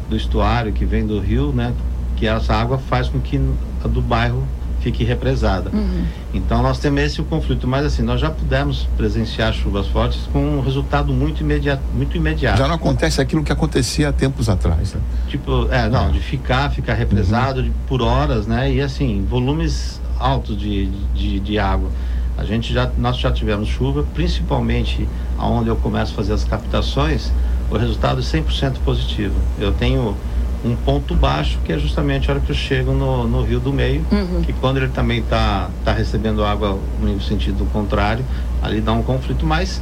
do 0.09 0.15
estuário, 0.15 0.71
que 0.71 0.85
vem 0.85 1.05
do 1.05 1.19
rio, 1.19 1.51
né? 1.51 1.73
Que 2.15 2.27
essa 2.27 2.53
água 2.53 2.77
faz 2.77 3.09
com 3.09 3.19
que 3.19 3.39
a 3.83 3.87
do 3.87 4.01
bairro 4.01 4.47
fique 4.81 5.03
represada. 5.03 5.69
Uhum. 5.73 6.05
Então 6.33 6.61
nós 6.61 6.79
temos 6.79 7.01
esse 7.01 7.21
conflito, 7.23 7.67
mas 7.67 7.85
assim, 7.85 8.01
nós 8.01 8.21
já 8.21 8.29
pudemos 8.29 8.87
presenciar 8.95 9.53
chuvas 9.53 9.87
fortes 9.87 10.21
com 10.31 10.39
um 10.39 10.61
resultado 10.61 11.11
muito 11.11 11.41
imediato, 11.41 11.81
muito 11.93 12.15
imediato. 12.15 12.57
Já 12.57 12.67
não 12.67 12.75
acontece 12.75 13.19
aquilo 13.19 13.43
que 13.43 13.51
acontecia 13.51 14.09
há 14.09 14.13
tempos 14.13 14.49
atrás, 14.49 14.93
né? 14.93 15.01
Tipo, 15.27 15.67
é, 15.71 15.89
não, 15.89 16.11
de 16.11 16.19
ficar, 16.19 16.69
ficar 16.71 16.93
represado 16.93 17.59
uhum. 17.59 17.65
de, 17.65 17.71
por 17.87 18.01
horas, 18.01 18.47
né? 18.47 18.71
E 18.71 18.81
assim, 18.81 19.25
volumes 19.29 19.99
altos 20.19 20.57
de, 20.57 20.87
de, 21.13 21.39
de 21.39 21.59
água. 21.59 21.89
A 22.37 22.43
gente 22.43 22.71
já, 22.71 22.89
nós 22.97 23.17
já 23.17 23.31
tivemos 23.31 23.67
chuva, 23.67 24.05
principalmente 24.13 25.07
aonde 25.37 25.69
eu 25.69 25.75
começo 25.75 26.13
a 26.13 26.15
fazer 26.15 26.33
as 26.33 26.43
captações, 26.43 27.31
o 27.69 27.77
resultado 27.77 28.19
é 28.19 28.23
100% 28.23 28.75
positivo. 28.85 29.35
Eu 29.59 29.73
tenho 29.73 30.15
um 30.63 30.75
ponto 30.75 31.15
baixo, 31.15 31.59
que 31.65 31.71
é 31.71 31.79
justamente 31.79 32.29
a 32.29 32.33
hora 32.33 32.41
que 32.41 32.51
eu 32.51 32.55
chego 32.55 32.91
no, 32.91 33.27
no 33.27 33.43
Rio 33.43 33.59
do 33.59 33.73
Meio, 33.73 34.05
uhum. 34.11 34.41
que 34.41 34.53
quando 34.53 34.77
ele 34.77 34.89
também 34.89 35.19
está 35.19 35.69
tá 35.83 35.93
recebendo 35.93 36.43
água 36.43 36.77
no 37.01 37.21
sentido 37.21 37.65
contrário, 37.71 38.23
ali 38.61 38.81
dá 38.81 38.91
um 38.91 39.03
conflito, 39.03 39.45
mas 39.45 39.81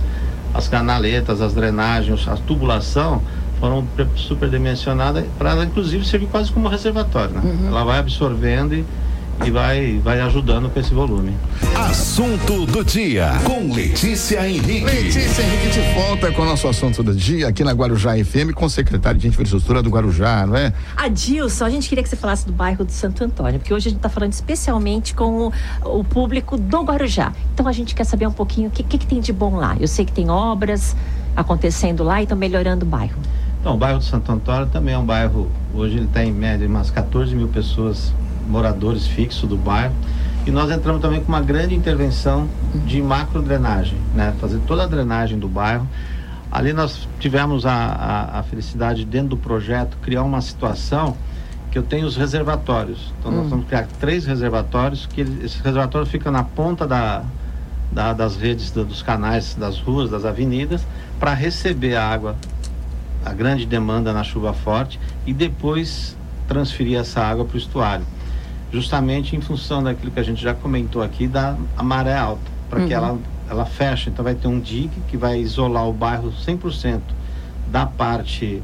as 0.54 0.68
canaletas, 0.68 1.42
as 1.42 1.54
drenagens, 1.54 2.28
a 2.28 2.36
tubulação 2.36 3.22
foram 3.60 3.86
superdimensionadas 4.16 5.26
para 5.38 5.52
ela 5.52 5.66
inclusive 5.66 6.06
servir 6.06 6.28
quase 6.28 6.52
como 6.52 6.68
reservatório, 6.68 7.36
né? 7.36 7.42
Uhum. 7.44 7.68
Ela 7.68 7.84
vai 7.84 8.00
absorvendo 8.00 8.76
e 8.76 8.86
e 9.44 9.52
vai, 9.52 10.00
vai 10.04 10.22
ajudando 10.22 10.70
com 10.70 10.80
esse 10.80 10.94
volume. 10.94 11.36
Assunto 11.76 12.66
do 12.66 12.84
dia 12.84 13.34
com 13.44 13.74
Letícia 13.74 14.48
Henrique. 14.48 14.86
Letícia 14.86 15.44
Henrique 15.44 15.70
de 15.72 15.94
volta 15.94 16.32
com 16.32 16.44
o 16.44 16.46
nosso 16.46 16.68
assunto 16.68 17.04
do 17.04 17.14
dia 17.14 17.48
aqui 17.48 17.64
na 17.64 17.72
Guarujá 17.72 18.14
FM 18.16 18.54
com 18.54 18.66
o 18.66 18.70
secretário 18.70 19.20
de 19.20 19.28
Infraestrutura 19.28 19.82
do 19.82 19.90
Guarujá, 19.90 20.46
não 20.46 20.56
é? 20.56 20.74
Adilson, 20.96 21.66
a 21.66 21.70
gente 21.70 21.90
queria 21.90 22.04
que 22.04 22.10
você 22.10 22.16
falasse 22.16 22.46
do 22.46 22.54
bairro 22.54 22.86
do 22.86 22.92
Santo 22.92 23.24
Antônio, 23.24 23.60
porque 23.60 23.74
hoje 23.74 23.88
a 23.88 23.92
gente 23.92 24.00
está 24.00 24.10
falando 24.10 24.32
especialmente 24.32 25.14
com 25.14 25.48
o, 25.84 26.00
o, 26.00 26.04
público 26.04 26.58
do 26.58 26.82
Guarujá. 26.84 27.34
Então 27.54 27.68
a 27.68 27.72
gente 27.72 27.94
quer 27.94 28.06
saber 28.06 28.28
um 28.28 28.34
pouquinho 28.34 28.70
o 28.70 28.72
que, 28.72 28.84
que, 28.84 28.98
que 28.98 29.06
tem 29.06 29.20
de 29.20 29.34
bom 29.34 29.56
lá. 29.56 29.76
Eu 29.80 29.88
sei 29.88 30.06
que 30.06 30.14
tem 30.14 30.30
obras 30.30 30.96
acontecendo 31.36 32.04
lá 32.04 32.22
e 32.22 32.24
estão 32.24 32.38
melhorando 32.38 32.86
o 32.86 32.90
bairro. 32.90 33.20
Então, 33.60 33.74
o 33.74 33.78
bairro 33.78 33.98
do 33.98 34.04
Santo 34.04 34.32
Antônio 34.32 34.68
também 34.68 34.94
é 34.94 34.98
um 34.98 35.06
bairro, 35.06 35.50
hoje 35.74 35.98
ele 35.98 36.06
tem 36.06 36.30
em 36.30 36.32
média 36.32 36.68
umas 36.68 36.92
14 36.92 37.34
mil 37.34 37.48
pessoas 37.48 38.14
moradores 38.48 39.08
fixos 39.08 39.50
do 39.50 39.58
bairro. 39.58 39.94
E 40.46 40.52
nós 40.52 40.70
entramos 40.70 41.02
também 41.02 41.22
com 41.22 41.28
uma 41.28 41.42
grande 41.42 41.74
intervenção 41.74 42.48
de 42.86 43.02
macro 43.02 43.42
drenagem, 43.42 43.98
né? 44.14 44.34
Fazer 44.40 44.60
toda 44.68 44.84
a 44.84 44.88
drenagem 44.88 45.40
do 45.40 45.48
bairro. 45.48 45.88
Ali 46.52 46.72
nós 46.72 47.08
tivemos 47.20 47.66
a, 47.66 47.74
a, 47.74 48.40
a 48.40 48.44
felicidade 48.44 49.04
dentro 49.06 49.30
do 49.30 49.38
projeto 49.38 49.98
criar 50.02 50.22
uma 50.24 50.42
situação 50.42 51.18
que 51.72 51.80
eu 51.80 51.84
tenho 51.84 52.06
os 52.06 52.16
reservatórios. 52.16 53.12
Então 53.20 53.32
hum. 53.32 53.38
nós 53.38 53.50
vamos 53.50 53.66
criar 53.66 53.88
três 54.00 54.26
reservatórios 54.26 55.08
que 55.08 55.22
esse 55.22 55.58
reservatório 55.58 56.08
fica 56.08 56.30
na 56.30 56.44
ponta 56.44 56.86
da, 56.86 57.24
da 57.92 58.14
das 58.14 58.38
redes 58.38 58.70
da, 58.70 58.84
dos 58.84 59.02
canais, 59.02 59.56
das 59.56 59.80
ruas, 59.80 60.12
das 60.12 60.26
avenidas, 60.26 60.86
para 61.20 61.34
receber 61.34 61.96
a 61.96 62.08
água, 62.08 62.36
a 63.26 63.34
grande 63.34 63.66
demanda 63.66 64.14
na 64.14 64.24
chuva 64.24 64.54
forte 64.54 65.00
e 65.26 65.34
depois 65.34 66.16
transferir 66.48 67.00
essa 67.00 67.20
água 67.22 67.44
para 67.44 67.56
o 67.56 67.58
estuário 67.58 68.06
justamente 68.76 69.38
em 69.38 69.42
função 69.42 69.82
daquilo 69.82 70.12
que 70.12 70.20
a 70.20 70.24
gente 70.24 70.44
já 70.44 70.54
comentou 70.54 71.02
aqui 71.02 71.28
da 71.28 71.56
maré 71.82 72.18
alta, 72.18 72.52
para 72.70 72.82
uhum. 72.82 72.88
que 72.88 72.94
ela, 72.94 73.18
ela 73.50 73.66
feche. 73.66 74.10
Então 74.10 74.24
vai 74.24 74.36
ter 74.36 74.50
um 74.50 74.60
dique 74.60 75.00
que 75.08 75.16
vai 75.16 75.40
isolar 75.40 75.88
o 75.88 75.94
bairro 75.94 76.34
100% 76.46 77.00
da 77.72 77.86
parte 77.86 78.62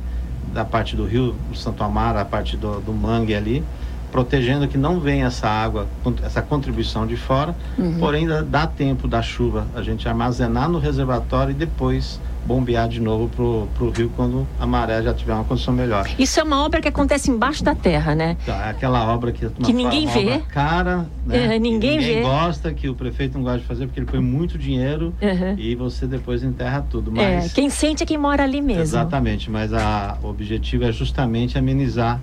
da 0.53 0.65
parte 0.65 0.97
do 0.97 1.05
rio 1.05 1.33
do 1.49 1.55
Santo 1.55 1.81
Amaro, 1.81 2.19
a 2.19 2.25
parte 2.25 2.57
do, 2.57 2.81
do 2.81 2.91
mangue 2.91 3.33
ali, 3.33 3.63
protegendo 4.11 4.67
que 4.67 4.77
não 4.77 4.99
venha 4.99 5.27
essa 5.27 5.47
água, 5.47 5.87
essa 6.23 6.41
contribuição 6.41 7.07
de 7.07 7.15
fora, 7.15 7.55
uhum. 7.77 7.97
porém 7.97 8.27
dá 8.49 8.67
tempo 8.67 9.07
da 9.07 9.21
chuva 9.21 9.65
a 9.73 9.81
gente 9.81 10.09
armazenar 10.09 10.67
no 10.67 10.77
reservatório 10.77 11.51
e 11.51 11.53
depois 11.53 12.19
bombear 12.45 12.87
de 12.87 12.99
novo 12.99 13.29
pro, 13.29 13.67
pro 13.75 13.89
rio 13.89 14.11
quando 14.15 14.47
a 14.59 14.65
maré 14.65 15.01
já 15.01 15.13
tiver 15.13 15.33
uma 15.33 15.43
condição 15.43 15.73
melhor. 15.73 16.07
Isso 16.17 16.39
é 16.39 16.43
uma 16.43 16.63
obra 16.63 16.81
que 16.81 16.87
acontece 16.87 17.29
embaixo 17.29 17.63
da 17.63 17.75
terra, 17.75 18.15
né? 18.15 18.37
Tá, 18.45 18.67
é 18.67 18.69
aquela 18.71 19.13
obra 19.13 19.31
que, 19.31 19.47
que 19.49 19.73
ninguém 19.73 20.07
vê. 20.07 20.39
cara, 20.49 21.05
né? 21.25 21.55
É, 21.55 21.59
ninguém, 21.59 21.97
ninguém 21.97 21.99
vê. 21.99 22.21
gosta, 22.21 22.73
que 22.73 22.89
o 22.89 22.95
prefeito 22.95 23.37
não 23.37 23.43
gosta 23.43 23.59
de 23.59 23.65
fazer 23.65 23.85
porque 23.85 23.99
ele 23.99 24.07
põe 24.07 24.19
muito 24.19 24.57
dinheiro 24.57 25.13
uhum. 25.21 25.55
e 25.57 25.75
você 25.75 26.05
depois 26.05 26.43
enterra 26.43 26.85
tudo. 26.89 27.11
É, 27.19 27.35
mas, 27.35 27.51
é, 27.51 27.53
quem 27.53 27.69
sente 27.69 28.03
é 28.03 28.05
quem 28.05 28.17
mora 28.17 28.43
ali 28.43 28.61
mesmo. 28.61 28.81
Exatamente, 28.81 29.49
mas 29.49 29.73
a, 29.73 30.17
o 30.23 30.27
objetivo 30.27 30.83
é 30.85 30.91
justamente 30.91 31.57
amenizar 31.57 32.19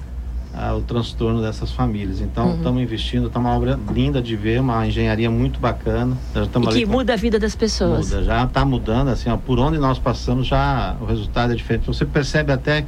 o 0.77 0.81
transtorno 0.81 1.41
dessas 1.41 1.71
famílias. 1.71 2.21
Então, 2.21 2.57
estamos 2.57 2.79
uhum. 2.79 2.83
investindo, 2.83 3.27
está 3.29 3.39
uma 3.39 3.55
obra 3.55 3.79
linda 3.93 4.21
de 4.21 4.35
ver, 4.37 4.61
uma 4.61 4.87
engenharia 4.87 5.31
muito 5.31 5.61
bacana. 5.61 6.17
e 6.35 6.67
que 6.69 6.87
muda 6.87 7.13
a 7.13 7.17
vida 7.17 7.39
das 7.39 7.55
pessoas. 7.55 8.11
Muda, 8.11 8.25
já 8.25 8.45
está 8.45 8.65
mudando, 8.65 9.09
assim, 9.09 9.31
ó, 9.31 9.37
por 9.37 9.59
onde 9.59 9.79
nós 9.79 9.99
passamos, 9.99 10.47
já 10.47 10.97
o 11.01 11.05
resultado 11.05 11.53
é 11.53 11.57
diferente. 11.57 11.87
Você 11.87 12.05
percebe 12.05 12.53
até 12.53 12.85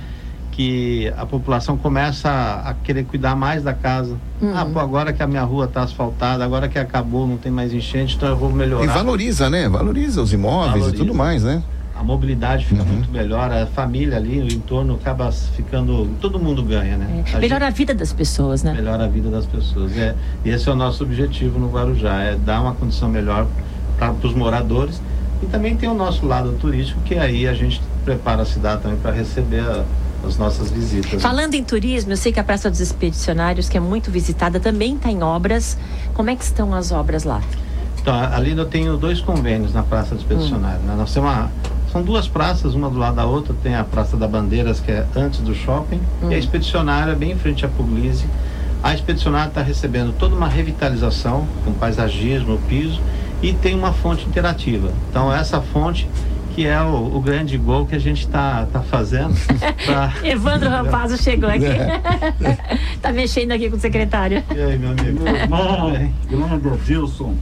que 0.50 1.12
a 1.17 1.25
população 1.25 1.76
começa 1.76 2.29
a, 2.29 2.71
a 2.71 2.75
querer 2.75 3.05
cuidar 3.05 3.37
mais 3.37 3.62
da 3.62 3.73
casa. 3.73 4.17
Uhum. 4.43 4.52
Ah, 4.55 4.67
pô, 4.67 4.81
agora 4.81 5.12
que 5.12 5.23
a 5.23 5.26
minha 5.26 5.43
rua 5.43 5.67
está 5.67 5.83
asfaltada, 5.83 6.45
agora 6.45 6.69
que 6.69 6.79
acabou, 6.79 7.26
não 7.26 7.37
tem 7.37 7.52
mais 7.52 7.73
enchente, 7.73 8.17
então 8.17 8.29
eu 8.29 8.37
vou 8.37 8.50
melhorar. 8.50 8.85
E 8.85 8.88
valoriza, 8.88 9.49
né? 9.49 9.69
Valoriza 9.69 10.21
os 10.21 10.33
imóveis 10.33 10.73
valoriza. 10.73 10.97
e 10.97 10.99
tudo 10.99 11.14
mais, 11.14 11.45
né? 11.45 11.62
A 12.00 12.02
mobilidade 12.02 12.64
fica 12.64 12.83
uhum. 12.83 12.88
muito 12.88 13.11
melhor, 13.11 13.52
a 13.52 13.66
família 13.66 14.16
ali, 14.16 14.40
o 14.40 14.47
entorno 14.50 14.95
acaba 14.95 15.30
ficando. 15.30 16.09
Todo 16.19 16.38
mundo 16.38 16.62
ganha, 16.62 16.97
né? 16.97 17.25
É. 17.26 17.37
A 17.37 17.38
melhora 17.38 17.66
gente, 17.66 17.75
a 17.75 17.76
vida 17.76 17.95
das 17.95 18.11
pessoas, 18.11 18.62
né? 18.62 18.73
Melhora 18.73 19.04
a 19.04 19.07
vida 19.07 19.28
das 19.28 19.45
pessoas. 19.45 19.95
É, 19.99 20.14
e 20.42 20.49
esse 20.49 20.66
é 20.66 20.73
o 20.73 20.75
nosso 20.75 21.04
objetivo 21.04 21.59
no 21.59 21.69
Guarujá, 21.69 22.23
é 22.23 22.37
dar 22.37 22.62
uma 22.62 22.73
condição 22.73 23.07
melhor 23.07 23.47
para 23.99 24.12
os 24.12 24.33
moradores. 24.33 24.99
E 25.42 25.47
também 25.47 25.76
tem 25.76 25.90
o 25.90 25.95
nosso 25.95 26.25
lado 26.25 26.52
turístico, 26.59 26.99
que 27.02 27.16
aí 27.16 27.47
a 27.47 27.52
gente 27.52 27.83
prepara 28.02 28.42
a 28.42 28.47
cidade 28.47 28.80
também 28.80 28.99
para 28.99 29.11
receber 29.11 29.61
a, 29.61 29.85
as 30.26 30.38
nossas 30.38 30.71
visitas. 30.71 31.21
Falando 31.21 31.52
em 31.52 31.62
turismo, 31.62 32.12
eu 32.12 32.16
sei 32.16 32.33
que 32.33 32.40
a 32.40 32.45
Praça 32.45 32.71
dos 32.71 32.80
Expedicionários, 32.80 33.69
que 33.69 33.76
é 33.76 33.80
muito 33.80 34.11
visitada, 34.11 34.59
também 34.59 34.97
está 34.97 35.11
em 35.11 35.23
obras. 35.23 35.76
Como 36.14 36.30
é 36.30 36.37
que 36.37 36.45
estão 36.45 36.75
as 36.75 36.92
obras 36.92 37.25
lá? 37.25 37.42
Então, 38.00 38.14
ali 38.19 38.57
eu 38.57 38.64
tenho 38.64 38.97
dois 38.97 39.21
convênios 39.21 39.75
na 39.75 39.83
Praça 39.83 40.14
dos 40.14 40.25
Expedicionários. 40.25 40.83
Hum. 40.83 40.87
Né? 40.87 40.95
Nós 40.97 41.12
temos 41.12 41.30
uma 41.30 41.50
são 41.90 42.02
duas 42.02 42.28
praças, 42.28 42.75
uma 42.75 42.88
do 42.88 42.99
lado 42.99 43.16
da 43.16 43.26
outra. 43.26 43.54
Tem 43.62 43.75
a 43.75 43.85
Praça 43.85 44.16
da 44.16 44.28
Bandeiras, 44.28 44.80
que 44.80 44.90
é 44.90 45.04
antes 45.16 45.40
do 45.40 45.54
shopping, 45.54 46.00
uhum. 46.23 46.30
e 46.30 46.35
a 46.35 46.37
hum. 46.37 46.40
Expedicionária, 46.40 47.14
bem 47.14 47.32
em 47.32 47.37
frente 47.37 47.64
à 47.64 47.68
Puglise. 47.68 48.26
A 48.82 48.94
Expedicionária 48.94 49.49
está 49.49 49.62
recebendo 49.62 50.14
toda 50.18 50.35
uma 50.35 50.49
revitalização, 50.49 51.47
com 51.64 51.73
paisagismo, 51.73 52.59
piso, 52.68 53.00
e 53.42 53.52
tem 53.52 53.75
uma 53.75 53.92
fonte 53.92 54.25
interativa. 54.26 54.90
Então, 55.11 55.32
essa 55.32 55.61
fonte 55.61 56.09
que 56.54 56.66
é 56.66 56.80
o, 56.82 57.16
o, 57.16 57.20
grande 57.20 57.56
gol 57.56 57.87
que 57.87 57.94
a 57.94 57.99
gente 57.99 58.20
está 58.20 58.66
tá 58.66 58.80
fazendo. 58.80 59.35
Pra... 59.87 60.12
Evandro 60.23 60.68
Rampazzo 60.70 61.16
chegou 61.16 61.49
aqui. 61.49 61.64
Está 62.94 63.12
mexendo 63.14 63.52
aqui 63.52 63.70
com 63.70 63.76
o 63.76 63.80
secretário. 63.80 64.42
E 64.54 64.61
aí, 64.61 64.78
meu 64.78 64.90
amigo? 64.90 65.26
Irmão, 65.26 66.12
grande 66.28 66.75
Adilson. 66.75 67.35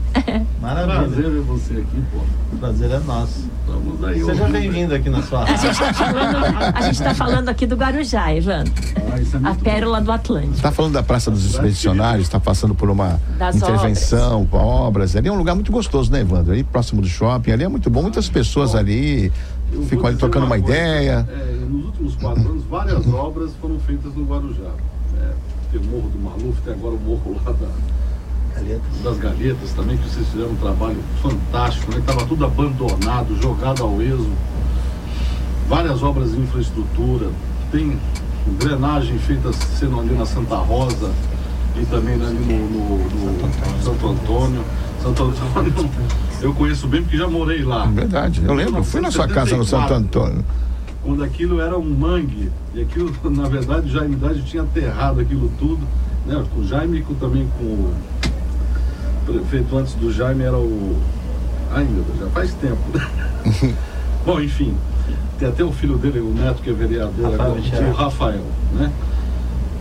Maravilha. 0.61 0.99
Prazer 0.99 1.31
ver 1.31 1.41
você 1.41 1.73
aqui, 1.73 2.03
pô. 2.11 2.19
O 2.53 2.59
prazer 2.59 2.91
é 2.91 2.99
nosso. 2.99 3.47
Estamos 3.65 4.03
aí 4.03 4.23
Seja 4.23 4.45
bem-vindo 4.45 4.93
aqui 4.93 5.09
na 5.09 5.21
sua 5.23 5.43
A 5.43 5.55
gente 5.55 5.71
está 5.71 5.93
falando, 5.93 6.99
tá 7.03 7.13
falando 7.13 7.49
aqui 7.49 7.65
do 7.65 7.75
Guarujá, 7.75 8.33
Evandro. 8.33 8.73
Ah, 8.97 9.47
é 9.47 9.51
a 9.51 9.55
pérola 9.55 10.01
do 10.01 10.11
Atlântico. 10.11 10.55
Está 10.55 10.71
falando 10.71 10.93
da 10.93 11.03
Praça 11.03 11.31
dos 11.31 11.45
Expedicionários, 11.45 12.27
está 12.27 12.39
passando 12.41 12.75
por 12.75 12.89
uma 12.89 13.21
das 13.37 13.55
intervenção 13.55 14.41
obras. 14.41 14.49
com 14.49 14.57
obras. 14.57 15.15
Ali 15.15 15.29
é 15.29 15.31
um 15.31 15.37
lugar 15.37 15.55
muito 15.55 15.71
gostoso, 15.71 16.11
né, 16.11 16.21
Evandro? 16.21 16.51
Ali 16.51 16.63
próximo 16.63 17.01
do 17.01 17.07
shopping, 17.07 17.51
ali 17.51 17.63
é 17.63 17.69
muito 17.69 17.89
bom. 17.89 18.01
Muitas 18.01 18.27
pessoas 18.27 18.75
ali 18.75 19.31
ficam 19.87 20.07
ali 20.07 20.17
trocando 20.17 20.45
uma, 20.45 20.55
uma 20.55 20.57
ideia. 20.57 21.25
É, 21.29 21.65
nos 21.69 21.85
últimos 21.85 22.15
quatro 22.15 22.49
anos, 22.49 22.63
várias 22.65 23.07
obras 23.07 23.51
foram 23.61 23.79
feitas 23.79 24.13
no 24.13 24.25
Guarujá. 24.25 24.71
É, 25.21 25.31
tem 25.71 25.79
o 25.79 25.85
Morro 25.85 26.09
do 26.09 26.19
Maluf, 26.19 26.61
tem 26.63 26.73
agora 26.73 26.95
o 26.95 26.99
morro 26.99 27.39
lá 27.45 27.51
da 27.53 27.67
das 29.03 29.17
Galhetas 29.17 29.71
também, 29.71 29.97
que 29.97 30.09
vocês 30.09 30.27
fizeram 30.27 30.51
um 30.51 30.55
trabalho 30.55 30.97
fantástico, 31.21 31.91
né? 31.91 31.99
Estava 31.99 32.25
tudo 32.25 32.45
abandonado, 32.45 33.41
jogado 33.41 33.83
ao 33.83 34.01
exo. 34.01 34.29
Várias 35.67 36.01
obras 36.01 36.31
de 36.31 36.39
infraestrutura, 36.39 37.29
tem 37.71 37.97
drenagem 38.57 39.17
feita 39.19 39.51
sendo 39.53 39.99
ali 39.99 40.13
na 40.15 40.25
Santa 40.25 40.55
Rosa 40.55 41.11
e 41.79 41.85
também 41.85 42.15
ali 42.15 42.23
no, 42.23 42.69
no, 42.69 42.97
no 42.97 43.83
Santo 43.83 44.07
Antônio. 44.07 44.63
Santo 45.01 45.23
Antônio, 45.23 45.89
eu 46.41 46.53
conheço 46.53 46.87
bem 46.87 47.01
porque 47.01 47.17
já 47.17 47.27
morei 47.27 47.63
lá. 47.63 47.85
Verdade, 47.85 48.41
eu 48.43 48.53
lembro, 48.53 48.83
fui 48.83 49.01
na 49.01 49.11
sua 49.11 49.27
casa 49.27 49.55
no 49.55 49.63
Santo 49.63 49.93
Antônio. 49.93 50.43
quando 51.03 51.23
aquilo 51.23 51.61
era 51.61 51.77
um 51.77 51.89
mangue. 51.89 52.51
E 52.73 52.81
aquilo, 52.81 53.13
na 53.29 53.47
verdade, 53.47 53.87
o 53.87 53.91
Jaime 53.91 54.15
Dade 54.15 54.43
tinha 54.43 54.63
aterrado 54.63 55.19
aquilo 55.19 55.51
tudo. 55.59 55.85
Né? 56.25 56.43
Com 56.53 56.61
o 56.61 56.67
Jaime 56.67 56.99
e 56.99 57.15
também 57.15 57.47
com 57.57 57.63
o 57.63 57.93
prefeito 59.33 59.77
antes 59.77 59.93
do 59.95 60.11
Jaime 60.11 60.43
era 60.43 60.57
o. 60.57 60.95
Ai 61.71 61.83
meu 61.83 62.03
Deus, 62.03 62.19
já 62.19 62.27
faz 62.27 62.53
tempo. 62.53 62.77
Né? 62.93 63.75
Bom, 64.25 64.39
enfim, 64.41 64.75
tem 65.37 65.47
até 65.47 65.63
o 65.63 65.71
filho 65.71 65.97
dele, 65.97 66.19
o 66.19 66.33
neto 66.33 66.61
que 66.61 66.69
é 66.69 66.73
vereador 66.73 67.31
Rafael 67.31 67.41
agora, 67.51 67.61
Michel. 67.61 67.89
o 67.89 67.93
Rafael, 67.93 68.43
né? 68.73 68.91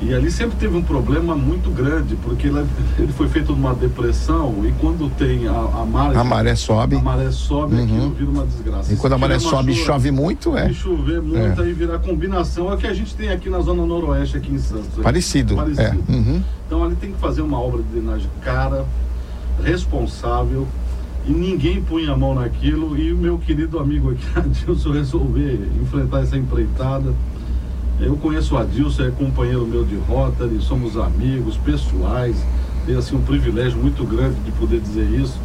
E 0.01 0.15
ali 0.15 0.31
sempre 0.31 0.57
teve 0.57 0.77
um 0.77 0.83
problema 0.83 1.35
muito 1.35 1.71
grande, 1.71 2.15
porque 2.23 2.47
ele, 2.47 3.13
foi 3.17 3.29
feito 3.29 3.51
numa 3.53 3.75
depressão 3.75 4.55
e 4.65 4.71
quando 4.81 5.11
tem 5.17 5.49
a, 5.49 5.51
a 5.51 5.85
margem, 5.85 6.21
A 6.21 6.23
maré 6.23 6.55
sobe. 6.55 6.95
a 6.95 7.01
maré 7.01 7.33
sobe, 7.33 7.75
Uhum. 7.75 7.83
aquilo 7.83 8.11
vira 8.11 8.31
uma 8.31 8.47
desgraça. 8.47 8.93
E 8.93 8.97
quando 8.97 9.15
a 9.15 9.19
maré 9.19 9.41
sobe 9.41 9.73
e 9.73 9.75
chuva- 9.75 9.95
chove 9.95 10.13
muito, 10.13 10.57
é 10.57 10.69
Se 10.69 10.75
chover 10.75 11.21
muito, 11.21 11.61
É. 11.61 11.65
aí 11.65 11.73
virar 11.73 11.99
combinação. 11.99 12.71
É 12.71 12.75
o 12.75 12.79
que 12.79 12.87
a 12.87 12.95
gente 12.95 13.13
tem 13.17 13.31
aqui 13.31 13.51
na 13.51 13.59
zona 13.59 13.85
noroeste, 13.85 14.37
aqui 14.37 14.55
em 14.55 14.59
Santos. 14.59 15.03
parecido. 15.03 15.55
É. 15.55 15.57
Parecido. 15.57 16.05
Uhum. 16.09 16.43
Então 16.65 16.85
ali 16.85 16.95
tem 16.95 17.11
que 17.11 17.19
fazer 17.19 17.43
uma 17.43 17.59
obra 17.61 17.83
de 17.83 17.89
drenagem 17.89 18.29
cara, 18.45 18.85
responsável, 19.63 20.67
e 21.27 21.33
ninguém 21.33 21.83
punha 21.83 22.13
a 22.13 22.17
mão 22.17 22.35
naquilo. 22.35 22.97
E 22.99 23.13
o 23.13 23.17
meu 23.17 23.39
querido 23.39 23.79
amigo 23.79 24.11
aqui, 24.11 24.25
Adilson, 24.35 24.93
resolver 24.93 25.69
enfrentar 25.81 26.21
essa 26.21 26.37
empreitada. 26.37 27.13
Eu 28.01 28.17
conheço 28.17 28.55
o 28.55 28.59
Adilson, 28.59 29.05
é 29.05 29.11
companheiro 29.11 29.67
meu 29.67 29.85
de 29.85 29.97
Rotary, 29.97 30.61
somos 30.61 30.97
amigos 30.97 31.57
pessoais. 31.57 32.37
Tenho 32.87 32.99
assim 32.99 33.17
um 33.17 33.23
privilégio 33.23 33.79
muito 33.79 34.05
grande 34.05 34.41
de 34.41 34.53
poder 34.53 34.81
dizer 34.81 35.09
isso. 35.11 35.39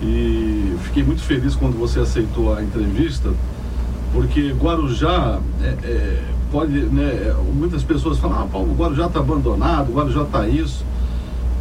E 0.00 0.76
fiquei 0.82 1.02
muito 1.02 1.22
feliz 1.22 1.54
quando 1.54 1.78
você 1.78 1.98
aceitou 2.00 2.54
a 2.54 2.62
entrevista, 2.62 3.32
porque 4.12 4.52
Guarujá 4.52 5.40
é, 5.62 5.66
é, 5.66 6.22
pode, 6.52 6.72
né, 6.72 7.34
muitas 7.54 7.82
pessoas 7.82 8.18
falam, 8.18 8.42
ah, 8.42 8.46
Paulo, 8.50 8.74
Guarujá 8.74 9.06
está 9.06 9.20
abandonado, 9.20 9.92
Guarujá 9.92 10.22
está 10.22 10.46
isso. 10.46 10.84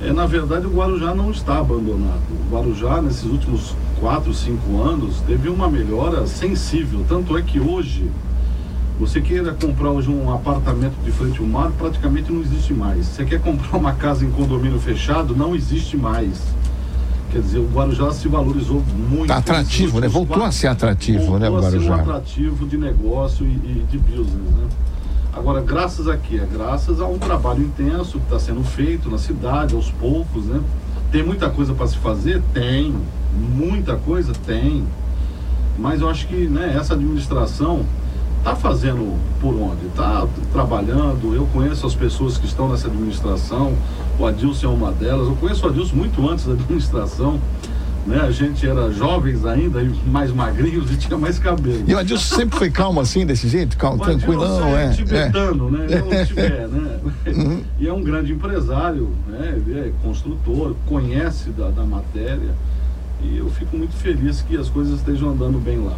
É, 0.03 0.11
na 0.11 0.25
verdade, 0.25 0.67
o 0.67 0.69
Guarujá 0.71 1.15
não 1.15 1.31
está 1.31 1.59
abandonado. 1.59 2.21
O 2.31 2.53
Guarujá, 2.53 3.01
nesses 3.01 3.23
últimos 3.23 3.73
quatro, 3.99 4.33
cinco 4.33 4.81
anos, 4.81 5.21
teve 5.25 5.47
uma 5.49 5.69
melhora 5.69 6.27
sensível. 6.27 7.05
Tanto 7.07 7.37
é 7.37 7.41
que 7.41 7.59
hoje, 7.59 8.09
você 8.99 9.21
queira 9.21 9.53
comprar 9.53 9.91
hoje 9.91 10.09
um 10.09 10.31
apartamento 10.33 10.95
de 11.05 11.11
frente 11.11 11.39
ao 11.39 11.45
mar, 11.45 11.71
praticamente 11.77 12.31
não 12.31 12.41
existe 12.41 12.73
mais. 12.73 13.05
Você 13.05 13.23
quer 13.23 13.39
comprar 13.39 13.77
uma 13.77 13.93
casa 13.93 14.25
em 14.25 14.31
condomínio 14.31 14.79
fechado, 14.79 15.35
não 15.35 15.55
existe 15.55 15.95
mais. 15.95 16.41
Quer 17.31 17.41
dizer, 17.41 17.59
o 17.59 17.69
Guarujá 17.73 18.11
se 18.11 18.27
valorizou 18.27 18.83
muito. 19.09 19.27
Tá 19.27 19.37
atrativo, 19.37 19.99
né? 20.01 20.07
Voltou 20.07 20.35
quatro- 20.35 20.49
a 20.49 20.51
ser 20.51 20.67
atrativo, 20.67 21.39
né, 21.39 21.47
o 21.49 21.53
voltou 21.53 21.67
a 21.67 21.71
ser 21.71 21.77
um 21.77 21.85
Guarujá? 21.87 22.01
atrativo 22.01 22.67
de 22.67 22.77
negócio 22.77 23.45
e, 23.45 23.49
e 23.49 23.85
de 23.89 23.97
business, 23.97 24.27
né? 24.51 24.67
Agora, 25.35 25.61
graças 25.61 26.07
a 26.07 26.15
quê? 26.15 26.41
Graças 26.51 27.01
a 27.01 27.07
um 27.07 27.17
trabalho 27.17 27.63
intenso 27.63 28.19
que 28.19 28.25
está 28.25 28.39
sendo 28.39 28.63
feito 28.63 29.09
na 29.09 29.17
cidade, 29.17 29.73
aos 29.73 29.89
poucos, 29.89 30.45
né? 30.45 30.61
Tem 31.11 31.23
muita 31.23 31.49
coisa 31.49 31.73
para 31.73 31.87
se 31.87 31.97
fazer? 31.97 32.41
Tem. 32.53 32.93
Muita 33.33 33.95
coisa? 33.95 34.31
Tem. 34.45 34.85
Mas 35.77 36.01
eu 36.01 36.09
acho 36.09 36.27
que 36.27 36.47
né, 36.47 36.75
essa 36.79 36.93
administração 36.93 37.83
está 38.37 38.55
fazendo 38.55 39.19
por 39.41 39.55
onde? 39.55 39.87
Está 39.87 40.27
trabalhando. 40.51 41.33
Eu 41.33 41.47
conheço 41.47 41.87
as 41.87 41.95
pessoas 41.95 42.37
que 42.37 42.45
estão 42.45 42.69
nessa 42.69 42.87
administração. 42.87 43.73
O 44.19 44.27
Adilson 44.27 44.67
é 44.67 44.69
uma 44.69 44.91
delas. 44.91 45.27
Eu 45.27 45.35
conheço 45.35 45.65
o 45.65 45.69
Adilson 45.69 45.95
muito 45.95 46.29
antes 46.29 46.45
da 46.45 46.53
administração. 46.53 47.39
Né? 48.05 48.19
A 48.21 48.31
gente 48.31 48.67
era 48.67 48.91
jovens 48.91 49.45
ainda, 49.45 49.81
mais 50.05 50.31
magrinhos 50.31 50.91
e 50.91 50.97
tinha 50.97 51.17
mais 51.17 51.39
cabelo. 51.39 51.83
E 51.87 51.93
o 51.93 51.97
Adilson 51.97 52.35
sempre 52.35 52.57
foi 52.57 52.69
calmo 52.69 52.99
assim, 52.99 53.25
desse 53.25 53.47
jeito? 53.47 53.77
Calmo, 53.77 54.03
tranquilão, 54.03 54.77
é 54.77 54.83
é. 54.83 54.87
é. 54.87 54.89
tibetano, 54.91 55.71
né? 55.71 55.87
É 55.89 56.03
um 56.03 56.25
tibé, 56.25 56.67
né? 56.67 56.99
Uhum. 57.27 57.63
E 57.79 57.87
é 57.87 57.93
um 57.93 58.03
grande 58.03 58.33
empresário, 58.33 59.09
né? 59.27 59.53
Ele 59.55 59.79
é 59.79 59.91
construtor, 60.03 60.75
conhece 60.85 61.49
da, 61.51 61.69
da 61.69 61.83
matéria. 61.83 62.53
E 63.21 63.37
eu 63.37 63.49
fico 63.51 63.77
muito 63.77 63.95
feliz 63.95 64.41
que 64.41 64.57
as 64.57 64.67
coisas 64.67 64.99
estejam 64.99 65.29
andando 65.29 65.57
bem 65.57 65.79
lá. 65.79 65.97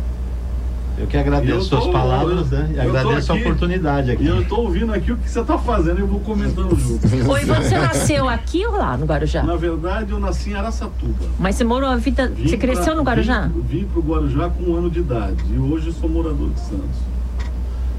Eu 0.98 1.08
que 1.08 1.18
agradeço 1.18 1.54
Eu 1.54 1.62
suas 1.62 1.84
tô- 1.86 1.92
palavras, 1.92 2.50
né? 2.52 2.70
E 2.74 2.76
eu 2.78 2.82
agradeço 2.84 3.32
a 3.32 3.36
aqui- 3.36 3.44
oportunidade 3.46 4.12
aqui. 4.12 4.24
E 4.24 4.28
eu 4.28 4.42
estou 4.42 4.60
ouvindo 4.62 4.94
aqui 4.94 5.12
o 5.12 5.18
que 5.18 5.30
você 5.30 5.42
está 5.42 5.58
fazendo 5.58 5.98
e 5.98 6.02
eu 6.02 6.08
vou 6.08 6.20
comentando 6.22 6.74
junto. 6.80 7.06
Oi, 7.32 7.44
você 7.46 7.78
nasceu 7.78 8.30
aqui 8.30 8.66
ou 8.66 8.74
lá 8.78 8.96
no 8.96 9.06
Guarujá? 9.06 9.44
Na 9.44 9.56
verdade, 9.58 10.12
eu 10.12 10.20
nasci 10.20 10.52
em 10.52 10.54
Araçatuba. 10.54 11.26
Mas 11.38 11.56
você 11.56 11.64
morou 11.64 11.90
a 11.90 11.98
vida. 11.98 12.28
Vim 12.30 12.48
Você 12.48 12.58
cresceu 12.58 12.86
pra- 12.86 12.96
no 12.96 13.04
Guarujá? 13.04 13.42
Vim, 13.54 13.62
vim 13.80 13.84
para 13.86 14.00
o 14.00 14.04
Guarujá 14.04 14.50
com 14.50 14.64
um 14.72 14.76
ano 14.78 14.90
de 14.90 15.00
idade. 15.00 15.44
E 15.54 15.58
hoje 15.60 15.92
sou 15.92 16.10
morador 16.10 16.50
de 16.50 16.60
Santos. 16.62 17.15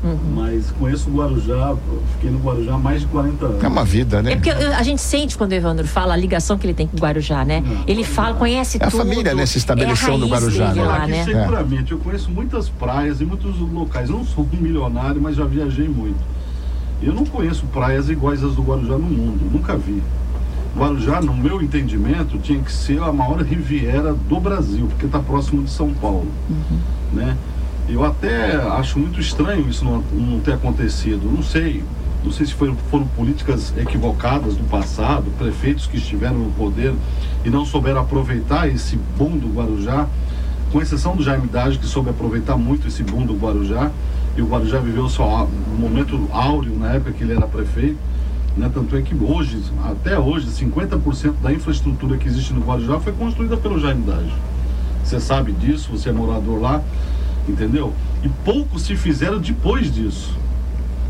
Uhum. 0.07 0.19
Mas 0.37 0.71
conheço 0.79 1.11
o 1.11 1.15
Guarujá, 1.15 1.75
fiquei 2.15 2.31
no 2.31 2.39
Guarujá 2.39 2.75
há 2.75 2.79
mais 2.79 3.01
de 3.01 3.07
40 3.09 3.45
anos. 3.47 3.65
É 3.65 3.69
uma 3.69 3.85
vida, 3.85 4.23
né? 4.23 4.33
É 4.33 4.37
porque 4.37 4.51
eu- 4.51 4.73
a 4.75 4.83
gente 4.83 5.01
sente 5.03 5.37
quando 5.37 5.51
o 5.51 5.55
Evandro 5.55 5.87
fala 5.87 6.15
a 6.15 6.17
ligação 6.17 6.57
que 6.57 6.67
ele 6.67 6.75
tem 6.75 6.87
com 6.87 6.97
o 6.97 7.01
Guarujá, 7.01 7.45
né? 7.45 7.63
Não, 7.67 7.85
Ele 7.87 8.05
fala, 8.05 8.35
conhece 8.35 8.79
É 8.81 8.85
a 8.87 8.91
tudo. 8.91 8.99
família, 9.03 9.35
né, 9.35 9.45
se 9.47 9.59
estabeleceu 9.59 10.13
é 10.13 10.15
a 10.15 10.19
no 10.19 10.29
Guarujá, 10.29 10.73
né? 10.75 10.83
lá, 10.85 10.97
Aqui 10.99 11.11
né? 11.11 11.25
seguramente, 11.25 11.93
eu 11.93 11.99
conheço 11.99 12.31
muitas 12.31 12.69
praias 12.69 13.21
e 13.21 13.25
muitos 13.25 13.59
locais. 13.59 14.09
Eu 14.09 14.17
não 14.19 14.25
sou 14.25 14.47
um 14.53 14.57
milionário, 14.63 15.21
mas 15.21 15.35
já 15.37 15.45
viajei 15.45 15.89
muito. 15.89 16.19
Eu 17.03 17.13
não 17.13 17.25
conheço 17.25 17.65
praias 17.67 18.09
iguais 18.09 18.43
às 18.45 18.55
do 18.55 18.63
Guarujá 18.63 18.95
no 18.95 19.01
mundo, 19.01 19.51
nunca 19.53 19.77
vi. 19.77 20.03
Guarujá, 20.77 21.21
no 21.23 21.35
meu 21.35 21.61
entendimento, 21.63 22.39
tinha 22.39 22.59
que 22.61 22.71
ser 22.71 23.03
a 23.03 23.11
maior 23.13 23.41
riviera 23.43 24.13
do 24.29 24.39
Brasil, 24.39 24.87
porque 24.89 25.07
está 25.07 25.19
próximo 25.19 25.63
de 25.63 25.71
São 25.71 25.91
Paulo. 25.95 26.29
Né? 27.13 27.37
Eu 27.89 28.05
até 28.05 28.57
acho 28.57 28.99
muito 28.99 29.21
estranho 29.21 29.69
isso 29.69 29.85
não, 29.85 30.03
não 30.13 30.41
ter 30.41 30.55
acontecido. 30.55 31.31
Não 31.31 31.43
sei. 31.43 31.85
Não 32.25 32.33
sei 32.33 32.45
se 32.47 32.55
foi- 32.55 32.75
foram 32.91 33.07
políticas 33.07 33.73
equivocadas 33.77 34.57
do 34.57 34.65
passado, 34.65 35.25
prefeitos 35.39 35.87
que 35.87 35.97
estiveram 35.97 36.37
no 36.39 36.51
poder 36.53 36.93
e 37.45 37.51
não 37.51 37.65
souberam 37.65 38.01
aproveitar 38.01 38.69
esse 38.69 38.97
boom 39.17 39.39
do 39.39 39.47
Guarujá, 39.47 40.09
com 40.73 40.83
exceção 40.83 41.15
do 41.15 41.23
Jaime 41.23 41.47
Dage, 41.47 41.79
que 41.79 41.87
soube 41.87 42.11
aproveitar 42.11 42.57
muito 42.57 42.89
esse 42.89 43.05
boom 43.05 43.25
do 43.25 43.35
Guarujá. 43.35 43.93
E 44.37 44.43
o 44.43 44.47
Guarujá 44.47 44.81
viveu 44.81 45.09
só 45.09 45.45
um 45.73 45.81
momento 45.81 46.29
áureo 46.33 46.77
na 46.77 46.95
época 46.95 47.13
que 47.13 47.23
ele 47.23 47.35
era 47.35 47.47
prefeito. 47.47 47.99
Né? 48.57 48.69
Tanto 48.75 48.97
é 48.97 49.03
que 49.03 49.15
hoje, 49.15 49.63
até 49.85 50.19
hoje, 50.19 50.49
50% 50.51 51.35
da 51.41 51.53
infraestrutura 51.53 52.17
que 52.17 52.27
existe 52.27 52.53
no 52.53 52.61
Guarujá 52.61 52.99
foi 52.99 53.13
construída 53.13 53.57
pelo 53.57 53.79
Jaime 53.79 54.03
Dage. 54.03 54.35
Você 55.05 55.21
sabe 55.21 55.53
disso, 55.53 55.91
você 55.93 56.09
é 56.09 56.13
morador 56.13 56.61
lá, 56.61 56.83
entendeu? 57.49 57.93
E 58.23 58.29
poucos 58.45 58.83
se 58.83 58.97
fizeram 58.97 59.39
depois 59.39 59.93
disso. 59.93 60.37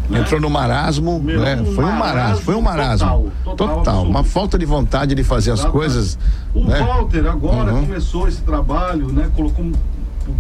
né? 0.09 0.20
Entrou 0.20 0.40
no 0.40 0.49
marasmo, 0.51 1.18
Meu, 1.20 1.40
né? 1.40 1.57
um 1.61 1.75
Foi 1.75 1.85
um 1.85 1.92
marasmo, 1.92 2.42
foi 2.44 2.55
um 2.55 2.61
marasmo. 2.61 3.07
total, 3.09 3.57
total, 3.57 3.77
Total, 3.79 4.03
uma 4.05 4.22
falta 4.25 4.59
de 4.59 4.64
vontade 4.64 5.14
de 5.14 5.25
fazer 5.25 5.51
as 5.53 5.61
Exatamente. 5.61 5.79
coisas. 5.79 6.18
O 6.55 6.64
né? 6.64 6.79
Walter 6.81 7.27
agora 7.27 7.72
Uhum. 7.75 7.87
começou 7.87 8.29
esse 8.29 8.42
trabalho, 8.42 9.09
né? 9.12 9.31
Colocou, 9.35 9.70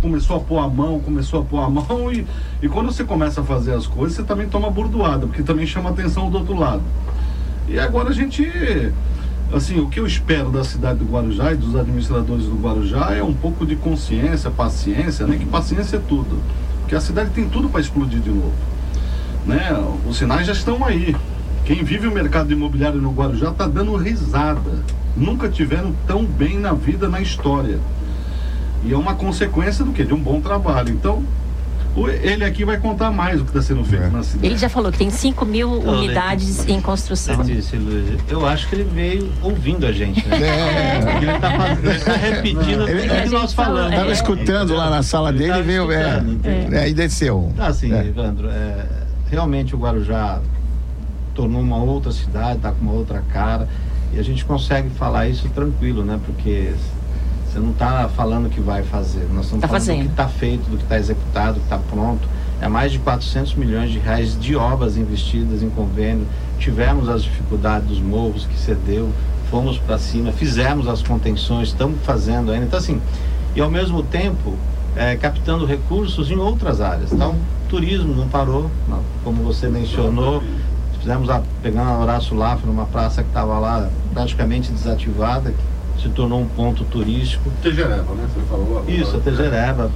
começou 0.00 0.36
a 0.36 0.40
pôr 0.40 0.58
a 0.58 0.68
mão, 0.68 0.98
começou 1.00 1.40
a 1.40 1.44
pôr 1.44 1.58
a 1.60 1.68
mão 1.70 2.12
e, 2.12 2.26
e 2.62 2.68
quando 2.68 2.92
você 2.92 3.04
começa 3.04 3.40
a 3.40 3.44
fazer 3.44 3.72
as 3.74 3.86
coisas, 3.86 4.16
você 4.16 4.22
também 4.22 4.48
toma 4.48 4.70
burdoada, 4.70 5.26
porque 5.26 5.42
também 5.42 5.66
chama 5.66 5.90
atenção 5.90 6.30
do 6.30 6.38
outro 6.38 6.58
lado. 6.58 6.82
E 7.68 7.78
agora 7.80 8.10
a 8.10 8.12
gente, 8.12 8.44
assim, 9.52 9.78
o 9.78 9.88
que 9.88 10.00
eu 10.00 10.06
espero 10.06 10.50
da 10.50 10.64
cidade 10.64 10.98
do 10.98 11.04
Guarujá 11.04 11.52
e 11.52 11.56
dos 11.56 11.76
administradores 11.76 12.44
do 12.44 12.56
Guarujá 12.56 13.12
é 13.14 13.22
um 13.22 13.34
pouco 13.34 13.64
de 13.64 13.76
consciência, 13.76 14.50
paciência, 14.50 15.26
né? 15.26 15.36
Que 15.36 15.46
paciência 15.46 15.96
é 15.96 16.00
tudo, 16.00 16.42
porque 16.80 16.94
a 16.94 17.00
cidade 17.00 17.30
tem 17.30 17.48
tudo 17.48 17.68
para 17.68 17.80
explodir 17.80 18.20
de 18.20 18.30
novo, 18.30 18.54
né? 19.46 19.72
Os 20.08 20.16
sinais 20.16 20.46
já 20.46 20.52
estão 20.52 20.84
aí. 20.84 21.14
Quem 21.64 21.82
vive 21.82 22.06
o 22.06 22.12
mercado 22.12 22.52
imobiliário 22.52 23.00
no 23.00 23.12
Guarujá 23.12 23.50
está 23.50 23.66
dando 23.66 23.96
risada. 23.96 24.84
Nunca 25.16 25.48
tiveram 25.48 25.92
tão 26.06 26.24
bem 26.24 26.58
na 26.58 26.72
vida, 26.72 27.08
na 27.08 27.20
história. 27.20 27.80
E 28.84 28.92
é 28.92 28.96
uma 28.96 29.14
consequência 29.14 29.84
do 29.84 29.92
quê? 29.92 30.04
De 30.04 30.14
um 30.14 30.20
bom 30.20 30.40
trabalho. 30.40 30.90
Então, 30.90 31.24
ele 32.22 32.44
aqui 32.44 32.64
vai 32.64 32.76
contar 32.78 33.10
mais 33.10 33.40
o 33.40 33.44
que 33.44 33.50
está 33.50 33.62
sendo 33.62 33.82
feito 33.84 34.04
É. 34.04 34.08
na 34.10 34.22
cidade. 34.22 34.46
Ele 34.46 34.56
já 34.58 34.68
falou 34.68 34.92
que 34.92 34.98
tem 34.98 35.08
5 35.10 35.46
mil 35.46 35.70
unidades 35.70 36.66
em 36.68 36.80
construção. 36.80 37.38
Letícia 37.38 37.78
eu 38.28 38.46
acho 38.46 38.68
que 38.68 38.74
ele 38.74 38.84
veio 38.84 39.32
ouvindo 39.42 39.86
a 39.86 39.92
gente, 39.92 40.26
né? 40.28 40.36
É. 40.36 41.00
Porque 41.00 41.24
ele 41.24 41.38
tá, 41.38 41.50
fazendo, 41.58 41.90
ele 41.90 42.00
tá 42.00 42.12
repetindo 42.12 42.86
tudo 42.86 43.02
que 43.28 43.34
a 43.36 43.38
nós 43.40 43.52
falamos. 43.52 43.92
é. 43.92 43.96
Tava 43.96 44.12
escutando 44.12 44.74
lá 44.74 44.90
na 44.90 45.02
sala 45.02 45.30
Ele 45.30 45.38
dele 45.38 45.58
e 45.58 45.62
veio. 45.62 45.90
É, 45.92 46.22
é, 46.72 46.88
e 46.88 46.94
desceu. 46.94 47.52
Tá, 47.56 47.68
assim, 47.68 47.92
É. 47.94 48.04
Evandro, 48.06 48.48
é, 48.50 48.84
realmente 49.30 49.74
o 49.74 49.78
Guarujá 49.78 50.40
tornou 51.34 51.60
uma 51.60 51.76
outra 51.82 52.12
cidade, 52.12 52.58
tá 52.60 52.72
com 52.72 52.80
uma 52.82 52.92
outra 52.92 53.22
cara. 53.32 53.68
E 54.12 54.18
a 54.18 54.22
gente 54.22 54.44
consegue 54.44 54.88
falar 54.90 55.28
isso 55.28 55.48
tranquilo, 55.50 56.04
né? 56.04 56.18
Porque 56.24 56.72
você 57.56 57.60
não 57.60 57.70
está 57.70 58.08
falando 58.08 58.50
que 58.50 58.60
vai 58.60 58.82
fazer. 58.82 59.26
Nós 59.32 59.46
estamos 59.46 59.62
Tá 59.62 59.68
falando 59.68 59.80
fazendo. 59.82 59.98
do 60.00 60.04
que 60.04 60.10
está 60.10 60.28
feito, 60.28 60.70
do 60.70 60.76
que 60.76 60.82
está 60.82 60.98
executado, 60.98 61.54
do 61.54 61.60
que 61.60 61.66
está 61.66 61.78
pronto. 61.78 62.28
É 62.60 62.68
mais 62.68 62.92
de 62.92 62.98
400 62.98 63.54
milhões 63.54 63.90
de 63.90 63.98
reais 63.98 64.38
de 64.38 64.54
obras 64.56 64.96
investidas 64.98 65.62
em 65.62 65.70
convênio. 65.70 66.26
Tivemos 66.58 67.08
as 67.08 67.22
dificuldades 67.22 67.88
dos 67.88 68.00
morros 68.00 68.46
que 68.46 68.58
cedeu, 68.58 69.10
fomos 69.50 69.78
para 69.78 69.96
cima, 69.98 70.32
fizemos 70.32 70.86
as 70.86 71.02
contenções, 71.02 71.68
estamos 71.68 71.98
fazendo 72.02 72.50
ainda. 72.52 72.66
Então, 72.66 72.78
assim, 72.78 73.00
e 73.54 73.60
ao 73.60 73.70
mesmo 73.70 74.02
tempo, 74.02 74.54
é, 74.94 75.16
captando 75.16 75.64
recursos 75.64 76.30
em 76.30 76.36
outras 76.36 76.80
áreas. 76.80 77.10
Então, 77.12 77.34
turismo 77.68 78.14
não 78.14 78.28
parou, 78.28 78.70
como 79.24 79.42
você 79.42 79.68
mencionou. 79.68 80.42
Fizemos 81.00 81.30
a, 81.30 81.40
pegando 81.62 81.88
a 81.88 81.98
Horácio 82.00 82.36
Lafra, 82.36 82.66
numa 82.66 82.84
praça 82.86 83.22
que 83.22 83.28
estava 83.28 83.58
lá 83.58 83.88
praticamente 84.12 84.72
desativada, 84.72 85.50
que 85.52 85.56
se 86.00 86.08
tornou 86.10 86.40
um 86.40 86.46
ponto 86.46 86.84
turístico. 86.84 87.50
Tejereba, 87.62 88.14
né? 88.14 88.28
Você 88.34 88.40
falou 88.48 88.78
agora. 88.78 88.90
Isso, 88.90 89.16
a 89.16 89.20
Tejereba. 89.20 89.90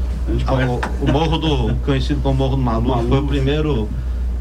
A 0.46 0.54
o, 0.54 0.80
o, 1.00 1.12
morro 1.12 1.38
do, 1.38 1.74
conhecido 1.84 2.20
como 2.22 2.36
Morro 2.36 2.56
do 2.56 2.62
Malu, 2.62 3.08
foi 3.08 3.18
o 3.18 3.26
primeiro, 3.26 3.88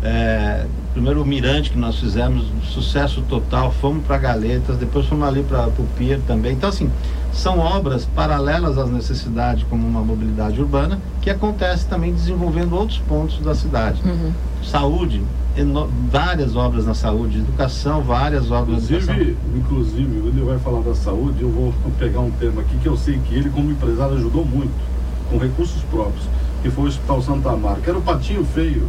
é, 0.03 0.65
primeiro 0.93 1.25
mirante 1.25 1.71
que 1.71 1.77
nós 1.77 1.97
fizemos, 1.97 2.45
sucesso 2.63 3.21
total. 3.23 3.71
Fomos 3.71 4.05
para 4.05 4.17
Galetas, 4.17 4.77
depois 4.77 5.05
fomos 5.05 5.27
ali 5.27 5.43
para 5.43 5.67
o 5.67 5.87
Pier 5.97 6.19
também. 6.27 6.53
Então, 6.53 6.69
assim, 6.69 6.91
são 7.31 7.59
obras 7.59 8.05
paralelas 8.05 8.77
às 8.77 8.89
necessidades, 8.89 9.63
como 9.69 9.87
uma 9.87 10.01
mobilidade 10.01 10.59
urbana, 10.59 10.99
que 11.21 11.29
acontece 11.29 11.87
também 11.87 12.13
desenvolvendo 12.13 12.73
outros 12.75 12.99
pontos 12.99 13.39
da 13.39 13.55
cidade. 13.55 14.01
Uhum. 14.05 14.31
Saúde, 14.63 15.23
várias 16.09 16.55
obras 16.55 16.85
na 16.85 16.93
saúde, 16.93 17.39
educação, 17.39 18.01
várias 18.01 18.51
obras 18.51 18.83
inclusive, 18.83 19.05
na 19.05 19.19
educação. 19.19 19.57
Inclusive, 19.57 20.27
ele 20.27 20.41
vai 20.43 20.57
falar 20.59 20.81
da 20.81 20.95
saúde, 20.95 21.41
eu 21.41 21.49
vou 21.49 21.73
pegar 21.97 22.19
um 22.19 22.31
tema 22.31 22.61
aqui 22.61 22.77
que 22.77 22.87
eu 22.87 22.97
sei 22.97 23.19
que 23.19 23.35
ele, 23.35 23.49
como 23.49 23.71
empresário, 23.71 24.15
ajudou 24.17 24.45
muito, 24.45 24.73
com 25.29 25.37
recursos 25.37 25.81
próprios, 25.83 26.25
que 26.61 26.69
foi 26.69 26.85
o 26.85 26.87
Hospital 26.87 27.21
Santa 27.21 27.51
Amaro, 27.51 27.81
que 27.81 27.89
era 27.89 27.97
o 27.97 28.01
patinho 28.01 28.43
feio 28.45 28.87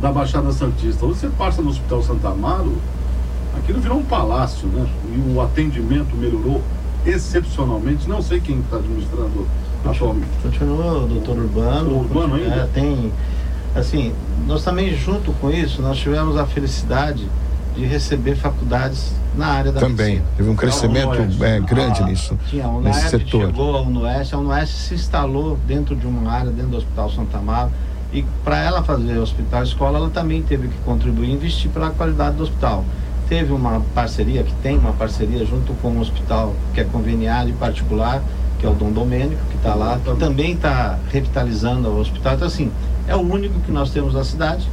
da 0.00 0.12
Baixada 0.12 0.52
Santista. 0.52 1.06
Você 1.06 1.28
passa 1.28 1.62
no 1.62 1.70
Hospital 1.70 2.02
Santa 2.02 2.28
Amaro, 2.28 2.76
aquilo 3.56 3.80
virou 3.80 3.98
um 3.98 4.04
palácio, 4.04 4.66
né? 4.68 4.86
E 5.14 5.32
o 5.32 5.40
atendimento 5.40 6.16
melhorou 6.16 6.60
excepcionalmente. 7.06 8.08
Não 8.08 8.22
sei 8.22 8.40
quem 8.40 8.60
está 8.60 8.76
administrando 8.76 9.46
atualmente. 9.84 10.28
Continua 10.42 11.04
o 11.04 11.06
doutor 11.06 11.38
Urbano. 11.38 11.90
O 11.90 12.00
Urbano 12.00 12.34
ainda? 12.34 12.54
É, 12.54 12.68
tem 12.72 13.12
assim, 13.74 14.12
nós 14.46 14.62
também 14.62 14.94
junto 14.94 15.32
com 15.34 15.50
isso, 15.50 15.80
nós 15.82 15.98
tivemos 15.98 16.36
a 16.36 16.46
felicidade 16.46 17.26
de 17.74 17.84
receber 17.86 18.36
faculdades 18.36 19.14
na 19.34 19.46
área 19.46 19.72
da 19.72 19.80
Também, 19.80 20.16
medicina. 20.16 20.36
teve 20.36 20.50
um 20.50 20.56
crescimento 20.56 21.14
é, 21.42 21.60
grande 21.60 22.02
ah, 22.02 22.06
nisso, 22.06 22.38
tinha, 22.48 22.66
a 22.66 22.80
nesse 22.80 23.08
setor. 23.08 23.46
chegou 23.46 23.76
a 23.76 23.80
UNOeste, 23.80 24.34
a 24.34 24.38
UNOeste 24.38 24.74
se 24.74 24.94
instalou 24.94 25.58
dentro 25.66 25.96
de 25.96 26.06
uma 26.06 26.30
área, 26.30 26.50
dentro 26.50 26.72
do 26.72 26.76
Hospital 26.76 27.10
Santa 27.10 27.38
Amaro, 27.38 27.70
e 28.12 28.22
para 28.44 28.58
ela 28.58 28.82
fazer 28.82 29.16
hospital 29.18 29.62
escola, 29.62 29.98
ela 29.98 30.10
também 30.10 30.42
teve 30.42 30.68
que 30.68 30.76
contribuir 30.84 31.28
e 31.28 31.32
investir 31.32 31.70
pela 31.70 31.90
qualidade 31.90 32.36
do 32.36 32.42
hospital. 32.42 32.84
Teve 33.26 33.52
uma 33.54 33.80
parceria, 33.94 34.42
que 34.42 34.52
tem 34.56 34.76
uma 34.76 34.92
parceria 34.92 35.46
junto 35.46 35.72
com 35.80 35.88
um 35.88 36.00
hospital 36.00 36.54
que 36.74 36.80
é 36.82 36.84
conveniado 36.84 37.48
e 37.48 37.54
particular, 37.54 38.22
que 38.62 38.66
é 38.66 38.70
o 38.70 38.74
Dom 38.74 38.92
Domênico, 38.92 39.42
que 39.50 39.56
está 39.56 39.74
lá, 39.74 39.98
que 39.98 40.14
também 40.14 40.52
está 40.52 40.96
revitalizando 41.10 41.88
o 41.88 41.98
hospital. 41.98 42.34
Então, 42.34 42.46
assim, 42.46 42.70
é 43.08 43.16
o 43.16 43.18
único 43.18 43.58
que 43.58 43.72
nós 43.72 43.90
temos 43.90 44.14
na 44.14 44.22
cidade 44.22 44.70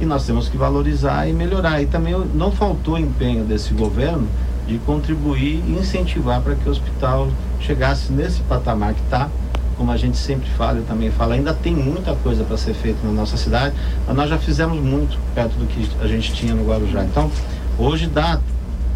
e 0.00 0.06
nós 0.06 0.24
temos 0.24 0.48
que 0.48 0.56
valorizar 0.56 1.28
e 1.28 1.32
melhorar. 1.34 1.82
E 1.82 1.86
também 1.86 2.14
não 2.34 2.50
faltou 2.50 2.98
empenho 2.98 3.44
desse 3.44 3.74
governo 3.74 4.26
de 4.66 4.78
contribuir 4.78 5.62
e 5.68 5.76
incentivar 5.78 6.40
para 6.40 6.54
que 6.54 6.66
o 6.66 6.72
hospital 6.72 7.28
chegasse 7.60 8.10
nesse 8.10 8.40
patamar 8.40 8.94
que 8.94 9.02
está. 9.02 9.28
Como 9.76 9.92
a 9.92 9.98
gente 9.98 10.16
sempre 10.16 10.48
fala, 10.56 10.78
eu 10.78 10.84
também 10.84 11.10
falo, 11.10 11.32
ainda 11.32 11.52
tem 11.52 11.74
muita 11.74 12.14
coisa 12.14 12.42
para 12.42 12.56
ser 12.56 12.72
feita 12.72 13.06
na 13.06 13.12
nossa 13.12 13.36
cidade, 13.36 13.74
mas 14.06 14.16
nós 14.16 14.30
já 14.30 14.38
fizemos 14.38 14.82
muito 14.82 15.18
perto 15.34 15.58
do 15.58 15.66
que 15.66 15.90
a 16.02 16.06
gente 16.06 16.32
tinha 16.32 16.54
no 16.54 16.66
Guarujá. 16.66 17.04
Então, 17.04 17.30
hoje 17.78 18.06
dá 18.06 18.40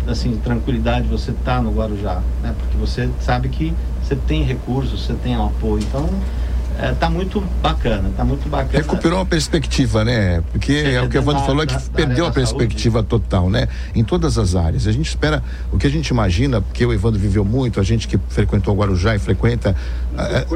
assim 0.06 0.34
tranquilidade 0.36 1.06
você 1.08 1.30
estar 1.30 1.56
tá 1.56 1.62
no 1.62 1.70
Guarujá, 1.72 2.22
né? 2.42 2.54
Porque 2.58 2.76
você 2.78 3.08
sabe 3.20 3.48
que 3.50 3.74
você 4.04 4.16
tem 4.16 4.44
recursos, 4.44 5.06
você 5.06 5.14
tem 5.14 5.34
apoio. 5.34 5.82
Então, 5.82 6.08
é, 6.78 6.92
tá 6.92 7.08
muito 7.08 7.40
bacana, 7.62 8.10
tá 8.16 8.24
muito 8.24 8.48
bacana. 8.48 8.78
Recuperou 8.78 9.18
uma 9.18 9.26
perspectiva, 9.26 10.04
né? 10.04 10.42
Porque 10.50 10.72
é 10.72 11.00
o 11.00 11.08
que 11.08 11.16
o 11.16 11.20
Evandro 11.20 11.44
falou 11.44 11.62
é 11.62 11.66
que 11.66 11.90
perdeu 11.90 12.26
a 12.26 12.32
perspectiva 12.32 12.98
saúde. 12.98 13.08
total, 13.08 13.48
né? 13.48 13.68
Em 13.94 14.02
todas 14.02 14.36
as 14.38 14.56
áreas. 14.56 14.86
A 14.88 14.92
gente 14.92 15.08
espera, 15.08 15.40
o 15.70 15.78
que 15.78 15.86
a 15.86 15.90
gente 15.90 16.08
imagina, 16.08 16.60
porque 16.60 16.84
o 16.84 16.92
Evandro 16.92 17.20
viveu 17.20 17.44
muito, 17.44 17.78
a 17.78 17.84
gente 17.84 18.08
que 18.08 18.18
frequentou 18.28 18.74
o 18.74 18.76
Guarujá 18.76 19.14
e 19.14 19.20
frequenta. 19.20 19.74
É, 20.18 20.46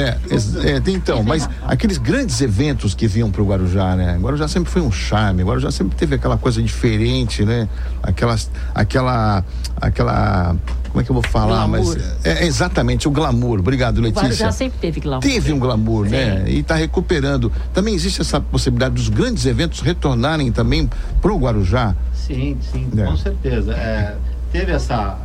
é, 0.00 0.72
é, 0.72 0.82
então, 0.88 1.22
mas 1.22 1.48
aqueles 1.62 1.98
grandes 1.98 2.40
eventos 2.40 2.92
que 2.92 3.06
vinham 3.06 3.30
para 3.30 3.40
o 3.40 3.46
Guarujá, 3.46 3.94
né? 3.94 4.16
O 4.18 4.22
Guarujá 4.22 4.48
sempre 4.48 4.72
foi 4.72 4.82
um 4.82 4.90
charme, 4.90 5.44
o 5.44 5.46
Guarujá 5.46 5.70
sempre 5.70 5.96
teve 5.96 6.16
aquela 6.16 6.36
coisa 6.36 6.60
diferente, 6.60 7.44
né? 7.44 7.68
Aquelas, 8.02 8.50
aquela, 8.74 9.44
aquela 9.80 10.56
como 10.90 11.00
é 11.00 11.04
que 11.04 11.10
eu 11.10 11.14
vou 11.14 11.22
falar? 11.22 11.66
Glamour. 11.66 11.96
Mas 11.96 12.24
é, 12.24 12.44
é 12.44 12.46
exatamente 12.46 13.06
o 13.06 13.10
glamour. 13.10 13.60
Obrigado, 13.60 14.00
Letícia. 14.00 14.22
O 14.22 14.24
Guarujá 14.24 14.52
sempre 14.52 14.78
teve 14.80 15.00
glamour. 15.00 15.22
Teve 15.22 15.52
um 15.52 15.58
glamour, 15.58 16.08
né? 16.08 16.24
Sim. 16.24 16.42
né? 16.42 16.50
E 16.50 16.58
está 16.58 16.74
recuperando. 16.74 17.52
Também 17.72 17.94
existe 17.94 18.20
essa 18.20 18.40
possibilidade 18.40 18.94
dos 18.94 19.08
grandes 19.08 19.46
eventos 19.46 19.80
retornarem 19.80 20.50
também 20.50 20.90
para 21.22 21.32
o 21.32 21.38
Guarujá? 21.38 21.94
Sim, 22.12 22.56
sim, 22.60 22.88
é. 22.96 23.04
com 23.04 23.16
certeza. 23.16 23.72
É, 23.72 24.16
teve 24.52 24.72
essa 24.72 25.16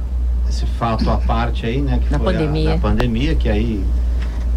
esse 0.48 0.66
fato 0.66 1.10
à 1.10 1.18
parte 1.18 1.66
aí, 1.66 1.82
né? 1.82 2.00
Que 2.00 2.12
na 2.12 2.20
foi 2.20 2.34
pandemia. 2.34 2.74
A, 2.76 2.78
pandemia, 2.78 3.36
que 3.36 3.50
aí 3.50 3.84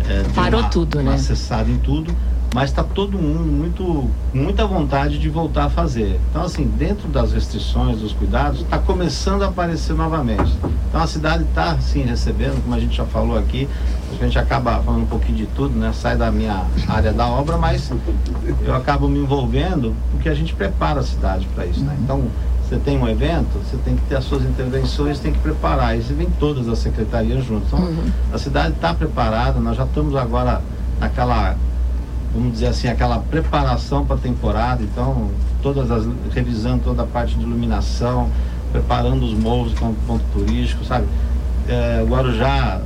é, 0.08 0.22
parou 0.34 0.60
uma, 0.60 0.68
tudo, 0.68 1.02
né? 1.02 1.14
Acessado 1.14 1.70
em 1.70 1.78
tudo 1.78 2.14
mas 2.54 2.70
está 2.70 2.82
todo 2.82 3.18
mundo 3.18 3.44
muito 3.44 4.08
muita 4.32 4.66
vontade 4.66 5.18
de 5.18 5.28
voltar 5.28 5.64
a 5.64 5.70
fazer. 5.70 6.18
Então, 6.30 6.42
assim, 6.42 6.64
dentro 6.64 7.08
das 7.08 7.32
restrições, 7.32 7.98
dos 7.98 8.12
cuidados, 8.12 8.60
está 8.60 8.78
começando 8.78 9.42
a 9.42 9.48
aparecer 9.48 9.94
novamente. 9.94 10.52
Então, 10.88 11.02
a 11.02 11.06
cidade 11.06 11.44
está, 11.44 11.78
sim, 11.78 12.02
recebendo, 12.02 12.62
como 12.62 12.74
a 12.74 12.80
gente 12.80 12.96
já 12.96 13.04
falou 13.04 13.36
aqui, 13.36 13.68
a 14.10 14.24
gente 14.24 14.38
acaba 14.38 14.80
falando 14.82 15.02
um 15.02 15.06
pouquinho 15.06 15.36
de 15.36 15.46
tudo, 15.46 15.78
né? 15.78 15.92
Sai 15.92 16.16
da 16.16 16.30
minha 16.30 16.64
área 16.88 17.12
da 17.12 17.26
obra, 17.26 17.58
mas 17.58 17.90
eu 18.64 18.74
acabo 18.74 19.08
me 19.08 19.18
envolvendo 19.18 19.94
porque 20.12 20.28
a 20.28 20.34
gente 20.34 20.54
prepara 20.54 21.00
a 21.00 21.02
cidade 21.02 21.46
para 21.54 21.66
isso, 21.66 21.80
né? 21.80 21.96
Então, 22.02 22.28
você 22.66 22.76
tem 22.76 22.98
um 22.98 23.08
evento, 23.08 23.58
você 23.64 23.78
tem 23.78 23.96
que 23.96 24.02
ter 24.02 24.16
as 24.16 24.24
suas 24.24 24.42
intervenções, 24.42 25.18
tem 25.18 25.32
que 25.32 25.38
preparar. 25.38 25.96
E 25.96 26.02
você 26.02 26.12
vem 26.12 26.28
todas 26.38 26.68
as 26.68 26.78
secretarias 26.78 27.44
juntas. 27.44 27.68
Então, 27.68 27.80
uhum. 27.80 28.10
a 28.32 28.38
cidade 28.38 28.74
está 28.74 28.92
preparada, 28.92 29.58
nós 29.58 29.76
já 29.76 29.84
estamos 29.84 30.14
agora 30.14 30.60
naquela 31.00 31.56
vamos 32.34 32.52
dizer 32.52 32.66
assim, 32.66 32.88
aquela 32.88 33.18
preparação 33.18 34.04
para 34.04 34.16
a 34.16 34.18
temporada, 34.18 34.82
então 34.82 35.30
todas 35.62 35.90
as 35.90 36.06
revisando 36.32 36.84
toda 36.84 37.02
a 37.02 37.06
parte 37.06 37.34
de 37.34 37.42
iluminação, 37.42 38.30
preparando 38.72 39.24
os 39.24 39.32
morros 39.32 39.72
como 39.74 39.94
ponto 40.06 40.24
turístico, 40.32 40.84
sabe? 40.84 41.06
É, 41.68 42.04
Guarujá 42.08 42.80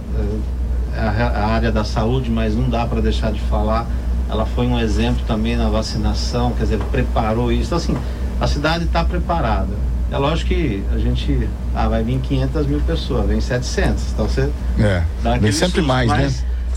é, 0.94 0.98
é 0.98 1.22
a, 1.22 1.46
área 1.46 1.72
da 1.72 1.84
saúde, 1.84 2.30
mas 2.30 2.54
não 2.54 2.68
dá 2.68 2.86
para 2.86 3.00
deixar 3.00 3.32
de 3.32 3.40
falar. 3.40 3.86
Ela 4.28 4.46
foi 4.46 4.66
um 4.66 4.78
exemplo 4.78 5.22
também 5.26 5.56
na 5.56 5.68
vacinação, 5.68 6.52
quer 6.52 6.64
dizer, 6.64 6.78
preparou 6.90 7.52
isso. 7.52 7.66
Então, 7.66 7.78
assim, 7.78 7.96
a 8.40 8.46
cidade 8.46 8.84
está 8.84 9.04
preparada. 9.04 9.72
É 10.10 10.18
lógico 10.18 10.50
que 10.50 10.82
a 10.92 10.98
gente 10.98 11.48
ah, 11.74 11.88
vai 11.88 12.02
vir 12.02 12.18
500 12.20 12.66
mil 12.66 12.80
pessoas, 12.80 13.26
vem 13.26 13.40
700. 13.40 14.12
Então 14.12 14.28
você 14.28 14.50
é, 14.78 15.02
vem 15.40 15.52
sempre 15.52 15.80
susto, 15.80 15.82
mais, 15.82 16.10
né? 16.10 16.30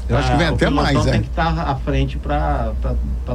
Eu 0.07 0.17
acho 0.17 0.31
que 0.31 0.37
vem 0.37 0.47
ah, 0.47 0.51
até 0.51 0.69
mais, 0.69 1.07
é. 1.07 1.11
tem 1.11 1.21
que 1.21 1.29
estar 1.29 1.59
à 1.59 1.75
frente 1.75 2.17
para 2.17 2.73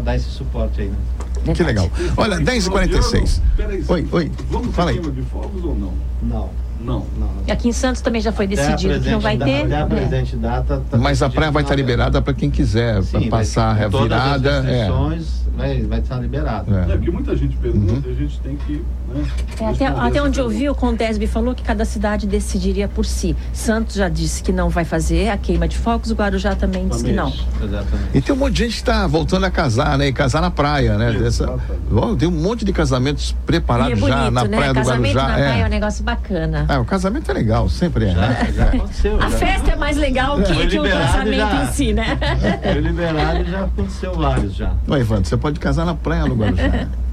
dar 0.04 0.14
esse 0.14 0.30
suporte 0.30 0.82
aí, 0.82 0.88
né? 0.88 1.54
Que 1.54 1.62
legal. 1.62 1.90
Olha, 2.16 2.36
10h46. 2.38 3.40
Oi, 3.88 4.08
oi. 4.12 4.32
Vamos 4.50 4.74
Fala 4.74 4.90
aí. 4.90 5.00
de 5.00 5.22
fogos 5.22 5.64
ou 5.64 5.74
não? 5.74 5.92
Não. 6.22 6.50
Não. 6.82 7.06
não. 7.18 7.28
E 7.46 7.52
aqui 7.52 7.68
em 7.68 7.72
Santos 7.72 8.00
também 8.00 8.20
já 8.20 8.32
foi 8.32 8.46
decidido 8.46 9.00
que 9.00 9.10
não 9.10 9.20
vai 9.20 9.36
ter. 9.36 9.66
Até 9.66 9.80
a 9.80 9.86
presente 9.86 10.36
data. 10.36 10.82
Tá 10.90 10.96
Mas 10.96 11.22
a 11.22 11.28
praia 11.28 11.50
vai 11.50 11.62
estar 11.62 11.74
liberada 11.74 12.22
para 12.22 12.32
quem 12.32 12.50
quiser 12.50 13.02
Sim, 13.02 13.28
passar 13.28 13.80
a 13.80 13.88
virada. 13.88 14.64
é 14.66 14.88
vai, 15.60 15.82
vai 15.82 15.98
estar 16.00 16.16
liberado. 16.16 16.74
É. 16.74 16.92
é 16.92 16.96
porque 16.96 17.10
muita 17.10 17.36
gente 17.36 17.56
pergunta 17.56 17.92
uhum. 17.92 18.02
e 18.06 18.10
a 18.10 18.14
gente 18.14 18.40
tem 18.40 18.56
que. 18.56 18.82
Né, 19.08 19.26
é, 19.60 19.66
até, 19.66 19.86
até 19.86 20.22
onde 20.22 20.40
eu 20.40 20.48
vi, 20.48 20.68
o 20.68 20.74
Condesbe 20.74 21.26
falou 21.26 21.54
que 21.54 21.62
cada 21.62 21.84
cidade 21.84 22.26
decidiria 22.26 22.88
por 22.88 23.04
si. 23.04 23.36
Santos 23.52 23.96
já 23.96 24.08
disse 24.08 24.42
que 24.42 24.52
não 24.52 24.68
vai 24.68 24.84
fazer 24.84 25.28
a 25.28 25.36
queima 25.36 25.68
de 25.68 25.76
fogos, 25.76 26.10
o 26.10 26.14
Guarujá 26.14 26.54
também, 26.54 26.88
disse 26.88 27.04
que 27.04 27.12
não. 27.12 27.32
Exatamente. 27.62 28.10
E 28.14 28.20
tem 28.20 28.34
um 28.34 28.38
monte 28.38 28.54
de 28.54 28.64
gente 28.64 28.72
que 28.72 28.80
está 28.80 29.06
voltando 29.06 29.44
a 29.44 29.50
casar, 29.50 29.98
né? 29.98 30.08
E 30.08 30.12
casar 30.12 30.40
na 30.40 30.50
praia, 30.50 30.96
né? 30.96 31.12
Dessa, 31.12 31.58
tem 32.18 32.28
um 32.28 32.32
monte 32.32 32.64
de 32.64 32.72
casamentos 32.72 33.34
preparados 33.44 33.92
é 33.92 33.96
bonito, 33.96 34.16
já 34.16 34.30
na 34.30 34.44
né? 34.44 34.56
praia 34.56 34.74
casamento 34.74 35.12
do 35.12 35.18
Guarujá. 35.18 35.28
Na 35.28 35.34
praia 35.34 35.58
é. 35.58 35.60
é 35.60 35.66
um 35.66 35.70
negócio 35.70 36.04
bacana. 36.04 36.66
É, 36.70 36.78
o 36.78 36.84
casamento 36.84 37.28
é 37.28 37.34
legal, 37.34 37.68
sempre 37.68 38.04
é. 38.04 38.12
Já, 38.12 38.20
né? 38.20 38.52
já 38.54 38.64
aconteceu. 38.66 39.16
A 39.20 39.28
já. 39.28 39.38
festa 39.38 39.72
é 39.72 39.76
mais 39.76 39.96
legal 39.96 40.40
que, 40.40 40.66
que 40.68 40.78
o 40.78 40.84
casamento 40.84 41.36
já. 41.36 41.64
em 41.64 41.72
si, 41.72 41.92
né? 41.92 42.16
Foi 42.62 42.80
liberado 42.80 43.44
já 43.44 43.64
aconteceu 43.64 44.14
vários 44.14 44.54
já. 44.54 44.72
Oi, 44.86 45.00
Ivan, 45.00 45.24
você 45.24 45.36
pode 45.36 45.58
casar 45.58 45.84
na 45.84 45.94
praia 45.94 46.26
no 46.26 46.36
Guarujá. 46.36 46.86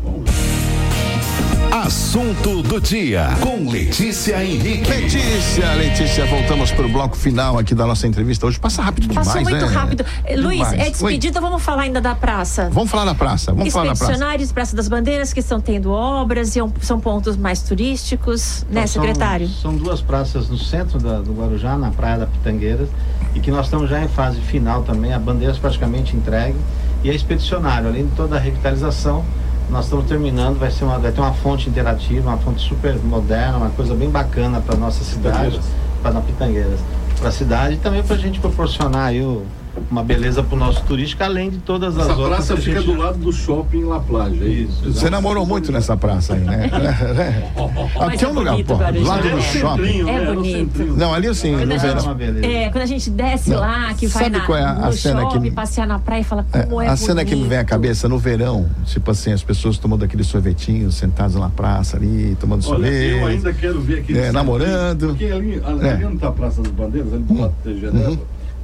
Assunto 1.88 2.62
do 2.63 2.82
dia 2.82 3.30
com 3.39 3.71
Letícia 3.71 4.43
Henrique. 4.43 4.89
Letícia, 4.89 5.73
Letícia, 5.73 6.26
voltamos 6.26 6.69
para 6.69 6.86
o 6.86 6.89
bloco 6.89 7.15
final 7.15 7.58
aqui 7.58 7.73
da 7.73 7.88
nossa 7.88 8.06
entrevista. 8.06 8.45
Hoje 8.45 8.60
passa 8.60 8.82
rápido 8.82 9.08
demais, 9.08 9.26
Passou 9.26 9.41
muito 9.41 9.65
né? 9.65 9.71
rápido. 9.73 10.06
Luiz, 10.36 10.67
demais. 10.67 10.73
é 10.73 10.89
despedida, 10.89 11.39
Oi. 11.39 11.41
vamos 11.41 11.63
falar 11.63 11.84
ainda 11.84 12.02
da 12.02 12.13
praça. 12.13 12.69
Vamos 12.73 12.91
falar 12.91 13.06
da 13.06 13.15
praça, 13.15 13.54
vamos 13.54 13.71
falar 13.71 13.86
da 13.86 13.89
praça. 13.91 14.04
Expedicionários, 14.04 14.52
Praça 14.52 14.76
das 14.76 14.89
Bandeiras, 14.89 15.32
que 15.32 15.39
estão 15.39 15.62
tendo 15.62 15.89
obras 15.89 16.58
e 16.58 16.60
é 16.60 16.63
são 16.82 17.00
pontos 17.00 17.38
mais 17.38 17.62
turísticos, 17.62 18.65
né, 18.69 18.82
então, 18.82 18.88
secretário? 18.88 19.47
São, 19.47 19.71
são, 19.71 19.78
duas 19.78 20.02
praças 20.02 20.50
no 20.50 20.58
centro 20.58 21.00
da, 21.00 21.21
do 21.21 21.32
Guarujá, 21.32 21.78
na 21.78 21.91
Praia 21.91 22.17
da 22.17 22.28
Pitangueiras, 22.28 22.89
e 23.34 23.39
que 23.39 23.50
nós 23.50 23.67
estamos 23.67 23.89
já 23.89 24.04
em 24.04 24.10
fase 24.10 24.41
final 24.41 24.84
também, 24.84 25.13
a 25.13 25.19
Bandeiras 25.19 25.58
praticamente 25.58 26.17
entregue 26.17 26.58
e 27.02 27.10
é 27.10 27.15
expedicionário. 27.15 27.88
Além 27.88 28.08
de 28.08 28.12
toda 28.12 28.36
a 28.36 28.39
revitalização, 28.39 29.23
nós 29.69 29.86
estamos 29.86 30.06
terminando, 30.06 30.58
vai, 30.58 30.71
ser 30.71 30.86
uma, 30.86 30.97
vai 30.97 31.12
ter 31.12 31.19
uma 31.19 31.34
fonte 31.34 31.69
interativa, 31.69 32.30
uma 32.30 32.38
fonte 32.38 32.62
super 32.62 32.95
moderna, 33.03 33.58
uma 33.58 33.69
coisa 33.69 33.93
bem 33.93 34.10
bacana 34.10 34.62
para 34.62 34.77
nossa 34.77 35.03
cidade, 35.03 35.60
para 36.01 36.21
Pitangueiras, 36.21 36.80
para 37.19 37.30
a 37.30 37.32
cidade 37.32 37.75
e 37.75 37.77
também 37.77 38.03
para 38.03 38.15
a 38.15 38.19
gente 38.19 38.39
proporcionar 38.39 39.08
aí 39.08 39.21
o, 39.21 39.43
uma 39.89 40.03
beleza 40.03 40.43
para 40.43 40.55
o 40.55 40.59
nosso 40.59 40.83
turístico, 40.83 41.23
além 41.23 41.49
de 41.49 41.57
todas 41.59 41.97
as 41.97 42.03
Essa 42.05 42.13
outras. 42.15 42.29
praça 42.29 42.53
que 42.55 42.59
a 42.59 42.63
fica 42.63 42.81
gente- 42.81 42.95
do 42.95 43.01
lado 43.01 43.17
do 43.19 43.31
shopping 43.31 43.83
La 43.83 43.99
Plage, 43.99 44.43
é 44.43 44.47
isso? 44.47 44.83
Você 44.91 45.09
namorou 45.09 45.45
muito 45.45 45.71
nessa 45.71 45.95
praça 45.97 46.33
aí, 46.33 46.41
né? 46.41 46.69
Aqui 47.99 48.23
é 48.23 48.27
é 48.27 48.29
um 48.29 48.33
lugar, 48.33 48.51
bonito, 48.51 48.67
pô, 48.67 48.75
do 48.75 49.03
lado 49.03 49.29
do 49.29 49.41
shopping. 49.41 50.09
É 50.09 50.33
bonito. 50.33 50.83
Não, 50.97 51.13
ali 51.13 51.27
assim, 51.27 51.53
Quando 51.53 51.65
no 51.67 51.73
a 51.73 51.75
É 51.75 51.79
verão. 51.79 52.03
uma 52.03 52.13
beleza. 52.13 52.45
É, 52.45 52.69
quando 52.69 52.81
a 52.83 52.87
gente 52.87 53.09
desce 53.09 53.49
Não. 53.51 53.59
lá, 53.59 53.93
que 53.93 54.07
vai 54.07 54.23
Sabe 54.23 54.37
na, 54.37 54.45
qual 54.45 54.57
é 54.57 54.63
a- 54.63 54.71
a 54.87 54.91
cena 54.91 55.15
que 55.17 55.21
shopping, 55.31 55.39
me- 55.39 55.51
passear 55.51 55.87
na 55.87 55.99
praia 55.99 56.21
e 56.21 56.23
fala 56.23 56.45
É, 56.53 56.63
como 56.63 56.81
é, 56.81 56.87
a 56.87 56.95
cena 56.97 57.23
que 57.25 57.35
me 57.35 57.47
vem 57.47 57.57
à 57.57 57.63
cabeça 57.65 58.07
no 58.09 58.17
verão, 58.17 58.69
tipo 58.85 59.11
assim, 59.11 59.31
as 59.31 59.43
pessoas 59.43 59.77
tomando 59.77 60.03
aquele 60.05 60.23
sorvetinho, 60.23 60.91
sentados 60.91 61.35
na 61.35 61.49
praça 61.49 61.97
ali, 61.97 62.35
tomando 62.39 62.59
Olha, 62.67 62.83
sorvete. 62.87 63.17
eu 63.19 63.27
ainda 63.27 63.53
quero 63.53 63.81
ver 63.81 63.99
aquele. 63.99 64.19
É, 64.19 64.31
namorando. 64.31 65.07
Porque 65.09 65.25
ali, 65.25 65.61
ali 65.65 65.87
É. 66.03 66.07
onde 66.07 66.17
tá 66.17 66.27
a 66.29 66.31
Praça 66.31 66.61
das 66.61 66.71
Bandeiras, 66.71 67.13
ali 67.13 67.23
do 67.23 67.39
lado 67.41 67.53
de 67.65 67.79
Genebra, 67.79 68.09
Uhum. 68.11 68.17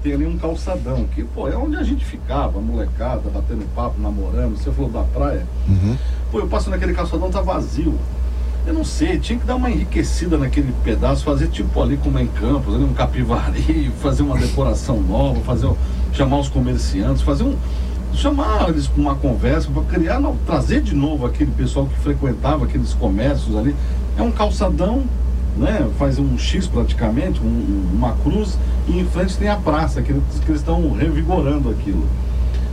Tem 0.04 0.13
ali 0.13 0.26
um 0.28 0.38
calçadão, 0.38 1.06
que, 1.16 1.24
pô, 1.24 1.48
é 1.48 1.56
onde 1.56 1.78
a 1.78 1.84
gente 1.84 2.04
ficava, 2.04 2.60
molecada, 2.60 3.30
batendo 3.30 3.66
papo, 3.74 4.00
namorando. 4.00 4.58
Você 4.58 4.70
falou 4.70 4.92
da 4.92 5.02
praia. 5.02 5.48
Uhum. 5.68 5.98
Pô, 6.30 6.39
eu 6.39 6.48
passo 6.48 6.70
naquele 6.70 6.94
calçadão, 6.94 7.32
tá 7.32 7.42
vazio. 7.42 7.98
Eu 8.68 8.74
não 8.74 8.84
sei, 8.84 9.18
tinha 9.18 9.39
que 9.39 9.46
dar 9.46 9.56
uma 9.56 9.70
enriquecida 9.70 10.38
naquele 10.38 10.74
pedaço, 10.84 11.24
fazer 11.24 11.48
tipo 11.48 11.82
ali 11.82 11.98
como 11.98 12.20
é 12.20 12.24
em 12.24 12.28
Campos, 12.28 12.76
ali 12.76 12.84
um 12.84 12.94
capivari, 12.94 13.92
fazer 14.02 14.24
uma 14.24 14.38
decoração 14.38 15.02
nova, 15.02 15.39
fazer 15.42 15.70
chamar 16.12 16.39
os 16.39 16.50
comerciantes, 16.50 17.22
fazer 17.22 17.44
um 17.44 17.58
chamar 18.13 18.70
eles 18.70 18.88
para 18.88 19.02
uma 19.02 19.16
conversa, 19.16 19.70
para 19.72 19.84
criar, 19.84 20.20
não, 20.20 20.38
trazer 20.46 20.82
de 20.82 20.94
novo 20.94 21.26
aquele 21.26 21.52
pessoal 21.52 21.88
que 21.88 21.96
frequentava 22.00 22.66
aqueles 22.66 22.94
comércios 22.94 23.56
ali. 23.56 23.76
É 24.18 24.22
um 24.22 24.32
calçadão, 24.32 25.04
né? 25.58 25.88
Faz 25.98 26.20
um 26.20 26.38
X 26.38 26.68
praticamente, 26.68 27.39
um- 27.42 27.46
um- 27.46 27.89
uma 27.96 28.13
cruz, 28.24 28.58
e 28.88 29.00
em 29.00 29.06
frente 29.06 29.38
tem 29.38 29.50
a 29.50 29.56
praça, 29.56 30.02
que 30.02 30.12
eles, 30.12 30.24
que 30.44 30.50
eles 30.52 30.62
estão 30.62 30.92
revigorando 30.94 31.70
aquilo. 31.70 32.06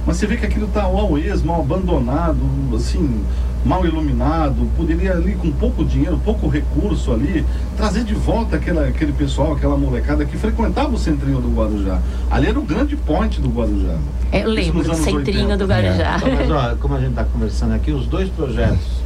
Mas 0.06 0.16
você 0.16 0.26
vê 0.26 0.36
que 0.36 0.46
aquilo 0.46 0.66
está 0.66 0.84
ao 0.84 1.18
ex, 1.18 1.42
mal 1.42 1.60
abandonado, 1.60 2.38
assim, 2.74 3.22
mal 3.62 3.84
iluminado. 3.84 4.66
Poderia 4.74 5.12
ali, 5.12 5.34
com 5.34 5.52
pouco 5.52 5.84
dinheiro, 5.84 6.18
pouco 6.24 6.48
recurso 6.48 7.12
ali, 7.12 7.44
trazer 7.76 8.02
de 8.04 8.14
volta 8.14 8.56
aquela, 8.56 8.86
aquele 8.86 9.12
pessoal, 9.12 9.52
aquela 9.52 9.76
molecada 9.76 10.24
que 10.24 10.38
frequentava 10.38 10.88
o 10.94 10.98
centrinho 10.98 11.38
do 11.40 11.50
Guarujá. 11.54 12.00
Ali 12.30 12.46
era 12.48 12.58
o 12.58 12.62
grande 12.62 12.96
point 12.96 13.38
do 13.42 13.50
Guarujá. 13.50 13.96
É, 14.32 14.42
Eu 14.42 14.48
lembro 14.48 14.82
do 14.82 14.94
centrinho 14.94 15.48
80. 15.50 15.56
do 15.58 15.66
Guarujá. 15.66 16.16
Então, 16.16 16.34
mas 16.34 16.50
ó, 16.50 16.76
como 16.80 16.94
a 16.94 16.98
gente 17.00 17.10
está 17.10 17.24
conversando 17.24 17.74
aqui, 17.74 17.92
os 17.92 18.06
dois 18.06 18.30
projetos 18.30 19.02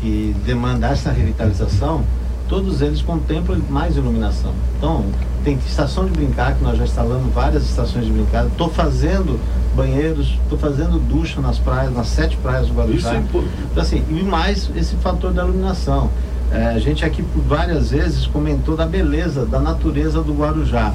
que 0.00 0.36
demandam 0.46 0.88
essa 0.90 1.10
revitalização, 1.10 2.04
todos 2.48 2.80
eles 2.82 3.02
contemplam 3.02 3.60
mais 3.68 3.96
iluminação. 3.96 4.52
Então, 4.76 5.04
tem 5.44 5.56
estação 5.66 6.04
de 6.04 6.10
brincar, 6.10 6.54
que 6.54 6.64
nós 6.64 6.76
já 6.76 6.84
instalamos 6.84 7.32
várias 7.32 7.64
estações 7.64 8.04
de 8.04 8.10
brincar. 8.10 8.46
Estou 8.46 8.68
fazendo 8.68 9.38
banheiros, 9.76 10.38
estou 10.42 10.58
fazendo 10.58 10.98
ducha 10.98 11.40
nas 11.40 11.58
praias, 11.58 11.94
nas 11.94 12.08
sete 12.08 12.36
praias 12.38 12.66
do 12.66 12.72
Isso 12.72 13.06
Guarujá. 13.08 13.14
é 13.14 13.18
importante. 13.18 13.54
Então, 13.70 13.82
assim, 13.82 14.04
e 14.10 14.22
mais 14.22 14.70
esse 14.74 14.96
fator 14.96 15.32
da 15.32 15.44
iluminação. 15.44 16.10
É, 16.50 16.68
a 16.68 16.78
gente 16.78 17.04
aqui 17.04 17.22
por 17.22 17.42
várias 17.42 17.90
vezes 17.90 18.26
comentou 18.26 18.74
da 18.74 18.86
beleza, 18.86 19.44
da 19.44 19.60
natureza 19.60 20.22
do 20.22 20.32
Guarujá. 20.32 20.94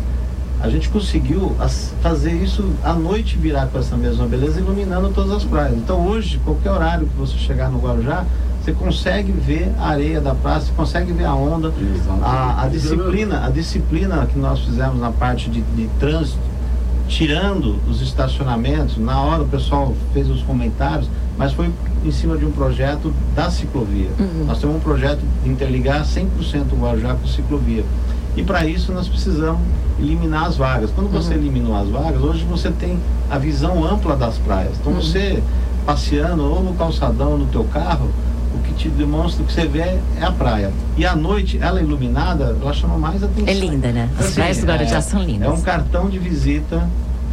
A 0.60 0.70
gente 0.70 0.90
conseguiu 0.90 1.56
fazer 2.02 2.32
isso 2.32 2.72
à 2.84 2.94
noite 2.94 3.38
virar 3.38 3.68
com 3.68 3.78
essa 3.78 3.96
mesma 3.98 4.26
beleza, 4.26 4.60
iluminando 4.60 5.10
todas 5.10 5.32
as 5.32 5.44
praias. 5.44 5.78
Então 5.78 6.08
hoje, 6.08 6.40
qualquer 6.44 6.72
horário 6.72 7.06
que 7.06 7.16
você 7.18 7.38
chegar 7.38 7.70
no 7.70 7.80
Guarujá, 7.80 8.26
você 8.64 8.72
consegue 8.72 9.32
ver 9.34 9.74
a 9.78 9.90
areia 9.90 10.22
da 10.22 10.34
praia, 10.34 10.62
você 10.62 10.72
consegue 10.74 11.12
ver 11.12 11.26
a 11.26 11.36
onda, 11.36 11.74
a, 12.22 12.64
a 12.64 12.68
disciplina, 12.70 13.46
a 13.46 13.50
disciplina 13.50 14.26
que 14.26 14.40
nós 14.40 14.60
fizemos 14.60 15.02
na 15.02 15.12
parte 15.12 15.50
de, 15.50 15.62
de 15.62 15.90
trânsito, 16.00 16.40
tirando 17.10 17.78
os 17.90 18.02
estacionamentos, 18.02 18.98
na 18.98 19.20
hora 19.22 19.44
o 19.44 19.48
pessoal 19.48 19.94
fez 20.14 20.30
os 20.30 20.42
comentários, 20.44 21.10
mas 21.38 21.52
foi 21.52 21.70
em 22.06 22.12
cima 22.12 22.38
de 22.38 22.46
um 22.46 22.52
projeto 22.52 23.14
da 23.36 23.52
ciclovia. 23.52 24.10
Nós 24.48 24.60
temos 24.60 24.78
um 24.78 24.80
projeto 24.80 25.20
de 25.44 25.50
interligar 25.50 26.06
100% 26.06 26.28
o 26.72 26.76
Guarujá 26.78 27.16
com 27.16 27.28
ciclovia. 27.28 27.84
E 28.38 28.44
para 28.44 28.66
isso 28.66 28.94
nós 28.94 29.10
precisamos 29.10 29.62
eliminar 30.00 30.46
as 30.46 30.56
vagas. 30.56 30.90
Quando 30.92 31.12
você 31.12 31.34
eliminou 31.34 31.76
as 31.76 31.90
vagas, 31.90 32.22
hoje 32.22 32.46
você 32.46 32.72
tem 32.72 32.98
a 33.30 33.38
visão 33.38 33.84
ampla 33.84 34.16
das 34.16 34.38
praias. 34.38 34.72
Então 34.80 34.94
você 34.94 35.44
passeando 35.86 36.44
ou 36.44 36.64
no 36.64 36.74
calçadão 36.76 37.34
ou 37.34 37.38
no 37.38 37.46
teu 37.48 37.66
carro, 37.66 38.10
o 38.54 38.60
que 38.60 38.74
te 38.74 38.90
demonstra 38.90 39.44
o 39.44 39.46
que 39.46 39.54
você 39.54 39.66
vê 39.66 39.80
é 39.80 40.00
a 40.22 40.32
praia. 40.32 40.72
E 40.98 41.06
à 41.06 41.16
noite, 41.16 41.58
ela 41.62 41.82
iluminada, 41.82 42.56
ela 42.62 42.74
chama 42.74 42.98
mais 42.98 43.24
atenção. 43.24 43.48
É 43.48 43.54
linda, 43.54 43.92
né? 43.92 44.10
As 44.20 44.26
Assim, 44.26 44.36
praias 44.36 44.58
do 44.60 44.66
Guarujá 44.68 44.98
é- 44.98 45.02
são 45.02 45.24
lindas. 45.24 45.48
É 45.48 45.52
um 45.52 45.62
cartão 45.62 46.10
de 46.10 46.20
visita 46.20 46.88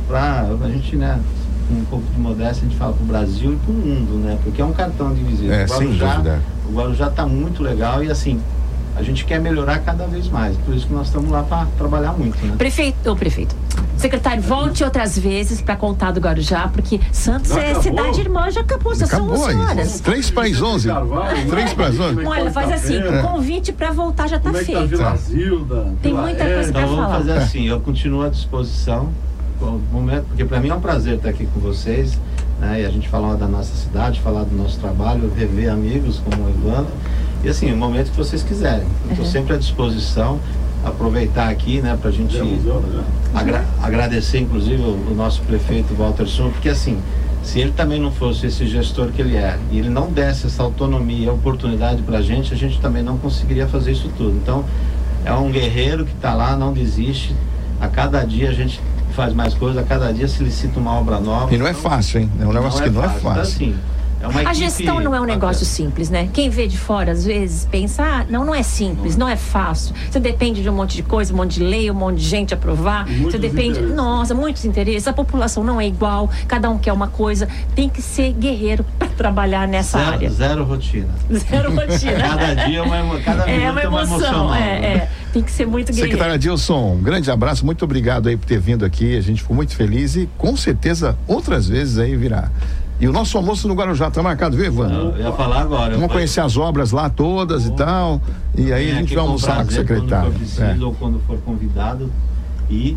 para 0.09 0.46
a 0.62 0.68
gente, 0.68 0.96
né? 0.96 1.20
Com 1.68 1.74
um 1.74 1.85
pouco 1.85 2.04
de 2.12 2.18
modéstia, 2.18 2.66
a 2.66 2.68
gente 2.68 2.76
fala 2.76 2.92
para 2.92 3.02
o 3.02 3.06
Brasil 3.06 3.52
e 3.52 3.56
para 3.56 3.70
o 3.70 3.74
mundo, 3.74 4.18
né? 4.24 4.38
Porque 4.42 4.61
é 4.61 4.64
um 4.64 4.72
cartão 4.72 5.14
de 5.14 5.22
visita. 5.22 5.52
É, 5.54 5.64
o 5.64 5.68
sem 5.68 5.78
Guarujá, 5.88 6.14
dúvida. 6.14 6.40
o 6.68 6.72
Guarujá 6.72 7.06
está 7.09 7.26
muito 7.26 7.62
legal 7.62 8.02
e 8.02 8.11
assim, 8.11 8.40
a 8.96 9.03
gente 9.03 9.24
quer 9.24 9.40
melhorar 9.40 9.79
cada 9.81 10.07
vez 10.07 10.29
mais. 10.29 10.57
Por 10.59 10.74
isso 10.74 10.87
que 10.87 10.92
nós 10.92 11.07
estamos 11.07 11.31
lá 11.31 11.42
para 11.42 11.66
trabalhar 11.79 12.12
muito, 12.12 12.37
né? 12.44 12.55
Prefeito, 12.59 13.11
ô 13.11 13.16
prefeito. 13.16 13.55
Secretário, 13.96 14.42
volte 14.42 14.83
outras 14.83 15.18
vezes 15.18 15.61
para 15.61 15.76
contar 15.76 16.11
do 16.11 16.20
Guarujá, 16.20 16.68
porque 16.72 16.98
Santos 17.12 17.50
Já 17.50 17.61
é 17.61 17.72
acabou? 17.72 17.83
cidade 17.83 18.20
irmã, 18.20 18.50
já 18.50 18.61
acabou, 18.62 18.94
já 18.94 19.07
são 19.07 19.18
Acabou 19.26 19.37
11 19.44 19.50
aí. 19.50 19.57
horas. 19.57 20.00
Três 20.00 20.31
para 20.31 20.46
as 20.48 20.62
onze. 20.62 20.88
Três 21.50 21.74
para 21.74 21.87
as 21.88 22.00
onze. 22.00 22.24
Olha, 22.26 22.50
faz 22.50 22.72
assim, 22.72 22.98
o 22.98 23.22
convite 23.22 23.72
para 23.72 23.92
voltar 23.92 24.26
já 24.26 24.38
tá 24.38 24.44
Como 24.50 24.57
é 24.57 24.61
tá 24.61 24.66
feito. 24.66 24.87
Vila 24.88 25.16
Zilda? 25.16 25.94
Tem 26.03 26.12
Vila 26.12 26.22
muita 26.22 26.44
coisa 26.44 26.72
pra 26.72 26.81
Então 26.83 26.96
vamos 26.96 27.05
falar. 27.05 27.18
fazer 27.18 27.33
assim, 27.33 27.68
eu 27.68 27.81
continuo 27.81 28.22
à 28.22 28.29
disposição. 28.31 29.11
momento, 29.92 30.24
porque 30.29 30.44
para 30.46 30.59
mim 30.61 30.68
é 30.70 30.74
um 30.74 30.81
prazer 30.81 31.16
estar 31.16 31.29
aqui 31.29 31.46
com 31.53 31.61
vocês, 31.61 32.18
né? 32.59 32.81
E 32.81 32.87
a 32.87 32.90
gente 32.90 33.07
falar 33.09 33.35
da 33.35 33.46
nossa 33.46 33.74
cidade, 33.74 34.18
falar 34.20 34.44
do 34.44 34.57
nosso 34.57 34.79
trabalho, 34.81 35.31
rever 35.37 35.70
amigos 35.70 36.18
como 36.24 36.42
o 36.44 36.48
Evandro. 36.48 36.92
E 37.42 37.48
assim, 37.48 37.72
o 37.72 37.76
momento 37.76 38.11
que 38.11 38.16
vocês 38.16 38.42
quiserem. 38.42 38.87
Eu 39.07 39.12
estou 39.12 39.26
sempre 39.26 39.55
à 39.55 39.57
disposição. 39.57 40.38
Aproveitar 40.83 41.48
aqui, 41.50 41.81
né, 41.83 41.94
para 42.00 42.09
a 42.09 42.12
gente 42.12 42.38
né? 42.38 42.59
agra- 43.35 43.64
agradecer, 43.83 44.38
inclusive, 44.40 44.81
o, 44.83 45.09
o 45.11 45.14
nosso 45.14 45.42
prefeito 45.42 45.94
Walter 45.94 46.26
Sun, 46.26 46.48
porque 46.50 46.70
assim, 46.70 46.98
se 47.42 47.61
ele 47.61 47.70
também 47.72 48.00
não 48.00 48.11
fosse 48.11 48.46
esse 48.46 48.66
gestor 48.66 49.09
que 49.09 49.20
ele 49.20 49.37
é, 49.37 49.59
e 49.70 49.79
ele 49.79 49.90
não 49.90 50.11
desse 50.11 50.46
essa 50.46 50.62
autonomia 50.62 51.26
e 51.26 51.29
oportunidade 51.29 52.00
para 52.00 52.16
a 52.18 52.22
gente, 52.22 52.55
a 52.55 52.57
gente 52.57 52.81
também 52.81 53.03
não 53.03 53.18
conseguiria 53.18 53.66
fazer 53.66 53.92
isso 53.92 54.11
tudo. 54.16 54.35
Então, 54.42 54.64
é 55.22 55.35
um 55.35 55.50
guerreiro 55.50 56.07
que 56.07 56.12
está 56.14 56.33
lá, 56.33 56.57
não 56.57 56.72
desiste. 56.72 57.35
A 57.79 57.87
cada 57.88 58.24
dia 58.24 58.48
a 58.48 58.55
gente 58.55 58.81
faz 59.14 59.35
mais 59.35 59.53
coisa, 59.53 59.81
a 59.81 59.85
cada 59.85 60.11
dia 60.14 60.29
se 60.29 60.42
licita 60.42 60.81
uma 60.81 60.94
obra 60.98 61.20
nova. 61.20 61.55
E 61.55 61.59
não 61.59 61.66
é 61.66 61.72
Então, 61.72 61.83
fácil, 61.83 62.20
hein? 62.22 62.31
É 62.40 62.46
um 62.46 62.53
negócio 62.55 62.83
que 62.83 62.88
não 62.88 63.03
é 63.03 63.07
Então, 63.07 63.20
fácil. 63.20 63.42
assim, 63.42 63.74
é 64.20 64.26
uma 64.26 64.50
A 64.50 64.52
gestão 64.52 65.00
não 65.00 65.14
é 65.14 65.20
um 65.20 65.24
negócio 65.24 65.64
bacana. 65.64 65.64
simples, 65.90 66.11
né? 66.11 66.28
Quem 66.33 66.50
vê 66.50 66.66
de 66.66 66.76
fora, 66.76 67.12
às 67.12 67.24
vezes, 67.24 67.66
pensa, 67.70 68.02
ah, 68.02 68.26
não, 68.28 68.44
não 68.44 68.54
é 68.54 68.62
simples, 68.62 69.16
não 69.16 69.28
é 69.28 69.37
fácil. 69.37 69.94
Você 70.11 70.20
depende 70.20 70.62
de 70.62 70.68
um 70.68 70.74
monte 70.74 70.96
de 70.96 71.02
coisa, 71.02 71.33
um 71.33 71.37
monte 71.37 71.54
de 71.54 71.64
lei, 71.64 71.90
um 71.90 71.94
monte 71.94 72.18
de 72.18 72.26
gente 72.28 72.52
aprovar. 72.54 73.06
Muitos 73.06 73.33
Você 73.33 73.38
depende. 73.38 73.70
interesses. 73.70 73.94
Nossa, 73.96 74.35
muitos 74.35 74.64
interesses. 74.64 75.09
A 75.09 75.12
população 75.12 75.64
não 75.64 75.80
é 75.80 75.87
igual, 75.87 76.28
cada 76.46 76.68
um 76.68 76.78
quer 76.78 76.92
uma 76.92 77.09
coisa. 77.09 77.48
Tem 77.74 77.88
que 77.88 78.02
ser 78.02 78.33
guerreiro 78.33 78.85
para 78.98 79.09
trabalhar 79.09 79.66
nessa 79.66 79.98
Zero, 79.98 80.11
área. 80.12 80.30
zero 80.30 80.64
rotina. 80.64 81.09
Zero 81.33 81.70
rotina. 81.74 82.12
Cada 82.18 82.54
dia 82.66 82.78
é 82.78 82.83
uma, 82.83 83.20
cada 83.20 83.50
É 83.50 83.70
uma 83.70 83.80
é 83.80 83.85
emoção. 83.85 84.54
É, 84.54 84.61
é. 84.61 85.11
Tem 85.33 85.42
que 85.42 85.50
ser 85.50 85.66
muito 85.66 85.88
guerreiro. 85.92 86.09
Secretária 86.11 86.38
Dilson, 86.38 86.94
um 86.94 87.02
grande 87.02 87.30
abraço, 87.30 87.64
muito 87.64 87.85
obrigado 87.85 88.28
aí 88.28 88.37
por 88.37 88.46
ter 88.46 88.59
vindo 88.59 88.85
aqui. 88.85 89.16
A 89.16 89.20
gente 89.20 89.42
ficou 89.42 89.54
muito 89.56 89.74
feliz 89.74 90.16
e 90.16 90.28
com 90.37 90.56
certeza 90.56 91.16
outras 91.26 91.68
vezes 91.68 91.98
aí 91.98 92.16
virá. 92.16 92.50
E 93.00 93.08
o 93.08 93.12
nosso 93.12 93.36
almoço 93.38 93.66
no 93.66 93.74
Guarujá 93.74 94.10
tá 94.10 94.22
marcado, 94.22 94.56
viu, 94.56 94.66
Evandro? 94.66 95.14
Eu 95.16 95.18
ia 95.18 95.32
falar 95.32 95.62
agora. 95.62 95.94
Vamos 95.94 96.12
conhecer 96.12 96.40
as 96.40 96.56
obras 96.58 96.92
lá 96.92 97.08
todas 97.08 97.64
e 97.66 97.72
tal. 97.72 98.20
E 98.54 98.72
aí 98.72 98.90
a 98.90 98.94
gente 98.94 99.04
aqui 99.06 99.14
vai 99.14 99.24
com 99.24 99.30
almoçar 99.30 99.56
com 99.56 99.62
o 99.62 99.64
prazer, 99.66 99.80
secretário. 99.86 100.24
Quando 100.30 100.32
for 100.32 100.38
preciso 100.38 100.62
É. 100.62 100.84
ou 100.86 100.94
quando 100.94 101.20
for 101.26 101.38
convidado. 101.38 102.12
E 102.68 102.96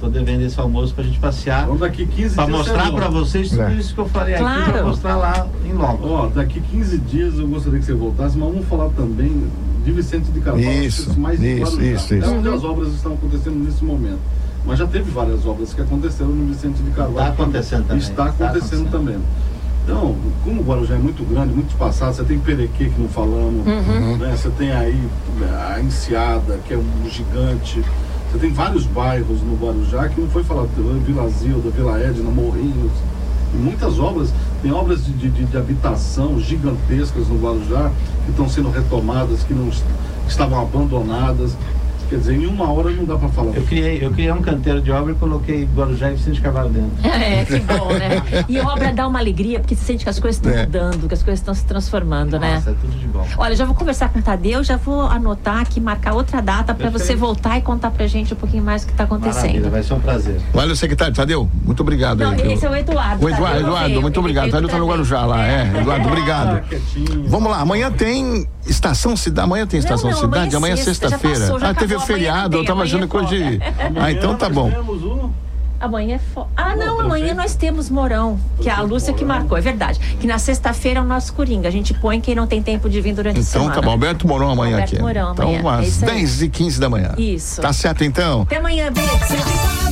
tô 0.00 0.08
devendo 0.08 0.42
esse 0.42 0.58
almoço 0.58 0.92
pra 0.94 1.04
gente 1.04 1.18
passear. 1.20 1.62
Então 1.62 1.76
daqui 1.76 2.04
15 2.06 2.34
Pra 2.34 2.44
dias. 2.46 2.56
mostrar 2.58 2.82
pra 2.92 3.08
volta. 3.08 3.08
vocês 3.10 3.48
tudo 3.50 3.62
É. 3.62 3.74
isso 3.74 3.94
que 3.94 4.00
eu 4.00 4.08
falei 4.08 4.34
aqui, 4.34 4.42
Claro. 4.42 4.72
pra 4.72 4.82
mostrar 4.82 5.16
lá 5.16 5.46
em 5.64 5.72
loco. 5.72 6.08
Ó, 6.08 6.26
daqui 6.28 6.60
15 6.60 6.98
dias 6.98 7.38
eu 7.38 7.46
gostaria 7.46 7.78
que 7.78 7.84
você 7.84 7.94
voltasse, 7.94 8.36
mas 8.36 8.48
vamos 8.52 8.66
falar 8.66 8.88
também 8.96 9.44
de 9.84 9.92
Vicente 9.92 10.24
de 10.32 10.40
Carvalho. 10.40 10.68
Isso, 10.84 11.10
que 11.14 11.20
mais 11.20 11.40
isso, 11.40 11.60
Guarujá. 11.76 11.82
isso, 11.92 12.14
É 12.14 12.18
isso. 12.18 12.30
onde 12.34 12.48
as 12.48 12.64
obras 12.64 12.88
estão 12.92 13.12
acontecendo 13.12 13.64
nesse 13.64 13.84
momento. 13.84 14.18
Mas 14.66 14.78
já 14.78 14.86
teve 14.86 15.10
várias 15.10 15.46
obras 15.46 15.72
que 15.72 15.80
aconteceram 15.80 16.30
no 16.30 16.46
Vicente 16.46 16.82
de 16.82 16.90
Carvalho. 16.90 17.18
Está 17.30 17.42
acontecendo 17.42 17.82
também. 17.86 17.98
Está 17.98 18.28
Está 18.28 18.46
acontecendo 18.46 18.88
acontecendo. 18.88 18.90
também. 18.90 19.18
Então, 19.84 20.16
como 20.42 20.60
o 20.60 20.64
Guarujá 20.64 20.94
é 20.96 20.98
muito 20.98 21.22
grande, 21.24 21.54
muito 21.54 21.68
espaçado, 21.70 22.14
você 22.16 22.24
tem 22.24 22.38
Perequê 22.40 22.86
que 22.86 23.00
não 23.00 23.08
falamos, 23.08 23.64
Uhum. 23.64 24.16
né? 24.16 24.36
você 24.36 24.50
tem 24.50 24.72
aí 24.72 25.00
a 25.72 25.80
Enseada, 25.80 26.58
que 26.66 26.74
é 26.74 26.76
um 26.76 27.08
gigante. 27.08 27.84
Você 28.32 28.38
tem 28.38 28.52
vários 28.52 28.84
bairros 28.84 29.40
no 29.42 29.54
Guarujá 29.54 30.08
que 30.08 30.20
não 30.20 30.28
foi 30.28 30.42
falado, 30.42 30.68
Vila 31.06 31.28
Zilda, 31.28 31.70
Vila 31.70 32.00
Edna, 32.00 32.28
Morrinhos. 32.28 32.90
E 33.54 33.56
muitas 33.56 34.00
obras, 34.00 34.32
tem 34.60 34.72
obras 34.72 35.04
de, 35.06 35.12
de, 35.12 35.30
de 35.30 35.56
habitação 35.56 36.40
gigantescas 36.40 37.28
no 37.28 37.38
Guarujá 37.38 37.92
que 38.24 38.32
estão 38.32 38.48
sendo 38.48 38.70
retomadas, 38.70 39.44
que 39.44 39.54
não 39.54 39.70
estavam 40.26 40.60
abandonadas. 40.60 41.56
Quer 42.08 42.16
dizer, 42.18 42.34
em 42.34 42.46
uma 42.46 42.70
hora 42.72 42.90
não 42.90 43.04
dá 43.04 43.16
para 43.16 43.28
falar. 43.30 43.52
Eu 43.56 43.62
criei, 43.64 43.98
eu 44.04 44.10
criei 44.12 44.30
um 44.32 44.40
canteiro 44.42 44.80
de 44.80 44.90
obra 44.92 45.12
e 45.12 45.14
coloquei 45.16 45.68
Guarujá 45.74 46.10
e 46.10 46.14
Vicente 46.14 46.40
Carvalho 46.40 46.68
dentro. 46.70 46.90
É, 47.26 47.44
que 47.44 47.58
bom, 47.60 47.92
né? 47.92 48.44
E 48.48 48.58
obra 48.60 48.92
dá 48.92 49.06
uma 49.08 49.18
alegria, 49.18 49.58
porque 49.60 49.74
você 49.74 49.84
sente 49.84 50.04
que 50.04 50.10
as 50.10 50.18
coisas 50.20 50.36
estão 50.40 50.52
É. 50.52 50.64
mudando, 50.64 51.08
que 51.08 51.14
as 51.14 51.22
coisas 51.22 51.40
estão 51.40 51.54
se 51.54 51.64
transformando, 51.64 52.38
né? 52.38 52.54
Nossa, 52.56 52.70
é 52.70 52.74
tudo 52.74 52.96
de 52.98 53.06
bom. 53.06 53.26
Olha, 53.38 53.56
já 53.56 53.64
vou 53.64 53.74
conversar 53.74 54.08
com 54.10 54.18
o 54.18 54.22
Tadeu, 54.22 54.62
já 54.62 54.76
vou 54.76 55.00
anotar 55.02 55.58
aqui, 55.60 55.80
marcar 55.80 56.14
outra 56.14 56.40
data 56.40 56.74
para 56.74 56.90
você 56.90 57.16
voltar 57.16 57.58
e 57.58 57.62
contar 57.62 57.90
pra 57.90 58.06
gente 58.06 58.32
um 58.34 58.36
pouquinho 58.36 58.62
mais 58.62 58.82
o 58.82 58.86
que 58.86 58.92
está 58.92 59.06
Maravilha, 59.06 59.30
acontecendo. 59.32 59.70
vai 59.70 59.82
ser 59.82 59.94
um 59.94 60.00
prazer. 60.00 60.40
Valeu, 60.52 60.76
secretário 60.76 61.14
Tadeu. 61.14 61.48
Muito 61.64 61.80
obrigado. 61.80 62.18
Não, 62.20 62.30
aí, 62.30 62.36
pelo- 62.36 62.52
esse 62.52 62.64
é 62.66 62.70
o 62.70 62.76
Eduardo. 62.76 63.24
O 63.24 63.28
Eduardo, 63.28 63.60
não 63.60 63.68
Eduardo, 63.68 64.02
muito 64.02 64.20
obrigado. 64.20 64.50
Tadeu 64.50 64.68
tá 64.68 64.78
no. 64.78 64.86
Guarujá 64.86 65.26
lá, 65.26 65.44
é. 65.46 65.80
Eduardo, 65.80 66.06
obrigado. 66.08 66.62
quietinho. 66.68 67.24
Vamos 67.28 67.50
lá, 67.50 67.58
amanhã 67.60 67.90
tem 67.90 68.46
Estação 68.66 69.16
Cidade. 69.16 69.44
Amanhã 69.46 69.66
tem 69.66 69.78
Estação 69.80 70.10
não, 70.10 70.18
amanhã 70.18 70.30
Cidade, 70.32 70.54
é 70.54 70.56
amanhã 70.58 70.72
é 70.74 70.76
sexta, 70.76 71.08
já 71.08 71.18
sexta-feira. 71.18 71.40
passou, 71.40 71.60
já 71.60 71.70
Ah, 71.70 71.74
teve 71.74 71.94
amanhã 71.96 72.06
feriado, 72.06 72.56
eu 72.58 72.64
tava 72.64 72.82
achando 72.82 73.08
coisa 73.08 73.28
de. 73.28 73.36
amanhã 73.36 73.58
é 73.78 74.00
Ah, 74.00 74.12
então 74.12 74.36
tá 74.36 74.48
bom. 74.48 74.70
Amanhã 75.78 76.16
é 76.16 76.18
fo... 76.18 76.46
Ah, 76.56 76.74
não, 76.74 76.98
amanhã 77.02 77.34
nós 77.34 77.54
temos 77.54 77.90
Morão, 77.90 78.40
que 78.62 78.68
é 78.68 78.72
a 78.72 78.80
Lúcia 78.80 79.12
que 79.12 79.22
Mourão. 79.26 79.40
marcou, 79.40 79.58
é 79.58 79.60
verdade. 79.60 79.98
Que 80.18 80.26
na 80.26 80.38
sexta-feira 80.38 81.00
é 81.00 81.02
o 81.02 81.04
nosso 81.04 81.34
Coringa. 81.34 81.68
A 81.68 81.70
gente 81.70 81.92
põe 81.92 82.18
quem 82.18 82.34
não 82.34 82.46
tem 82.46 82.62
tempo 82.62 82.88
de 82.88 82.98
vir 83.02 83.14
durante 83.14 83.36
a 83.36 83.40
Então 83.40 83.60
semana. 83.60 83.74
tá 83.74 83.82
bom, 83.82 83.90
Alberto 83.90 84.26
Morão 84.26 84.50
amanhã 84.50 84.76
Alberto 84.76 84.94
aqui. 84.94 85.02
Mourão 85.02 85.28
amanhã, 85.32 85.58
Então 85.58 85.70
é 85.74 85.78
às 85.80 85.88
isso 85.88 86.04
aí. 86.06 86.10
10 86.12 86.42
e 86.42 86.48
15 86.48 86.80
da 86.80 86.88
manhã. 86.88 87.12
Isso. 87.18 87.60
Tá 87.60 87.74
certo 87.74 88.04
então? 88.04 88.42
Até 88.42 88.56
amanhã, 88.56 88.90
beijo. 88.90 89.85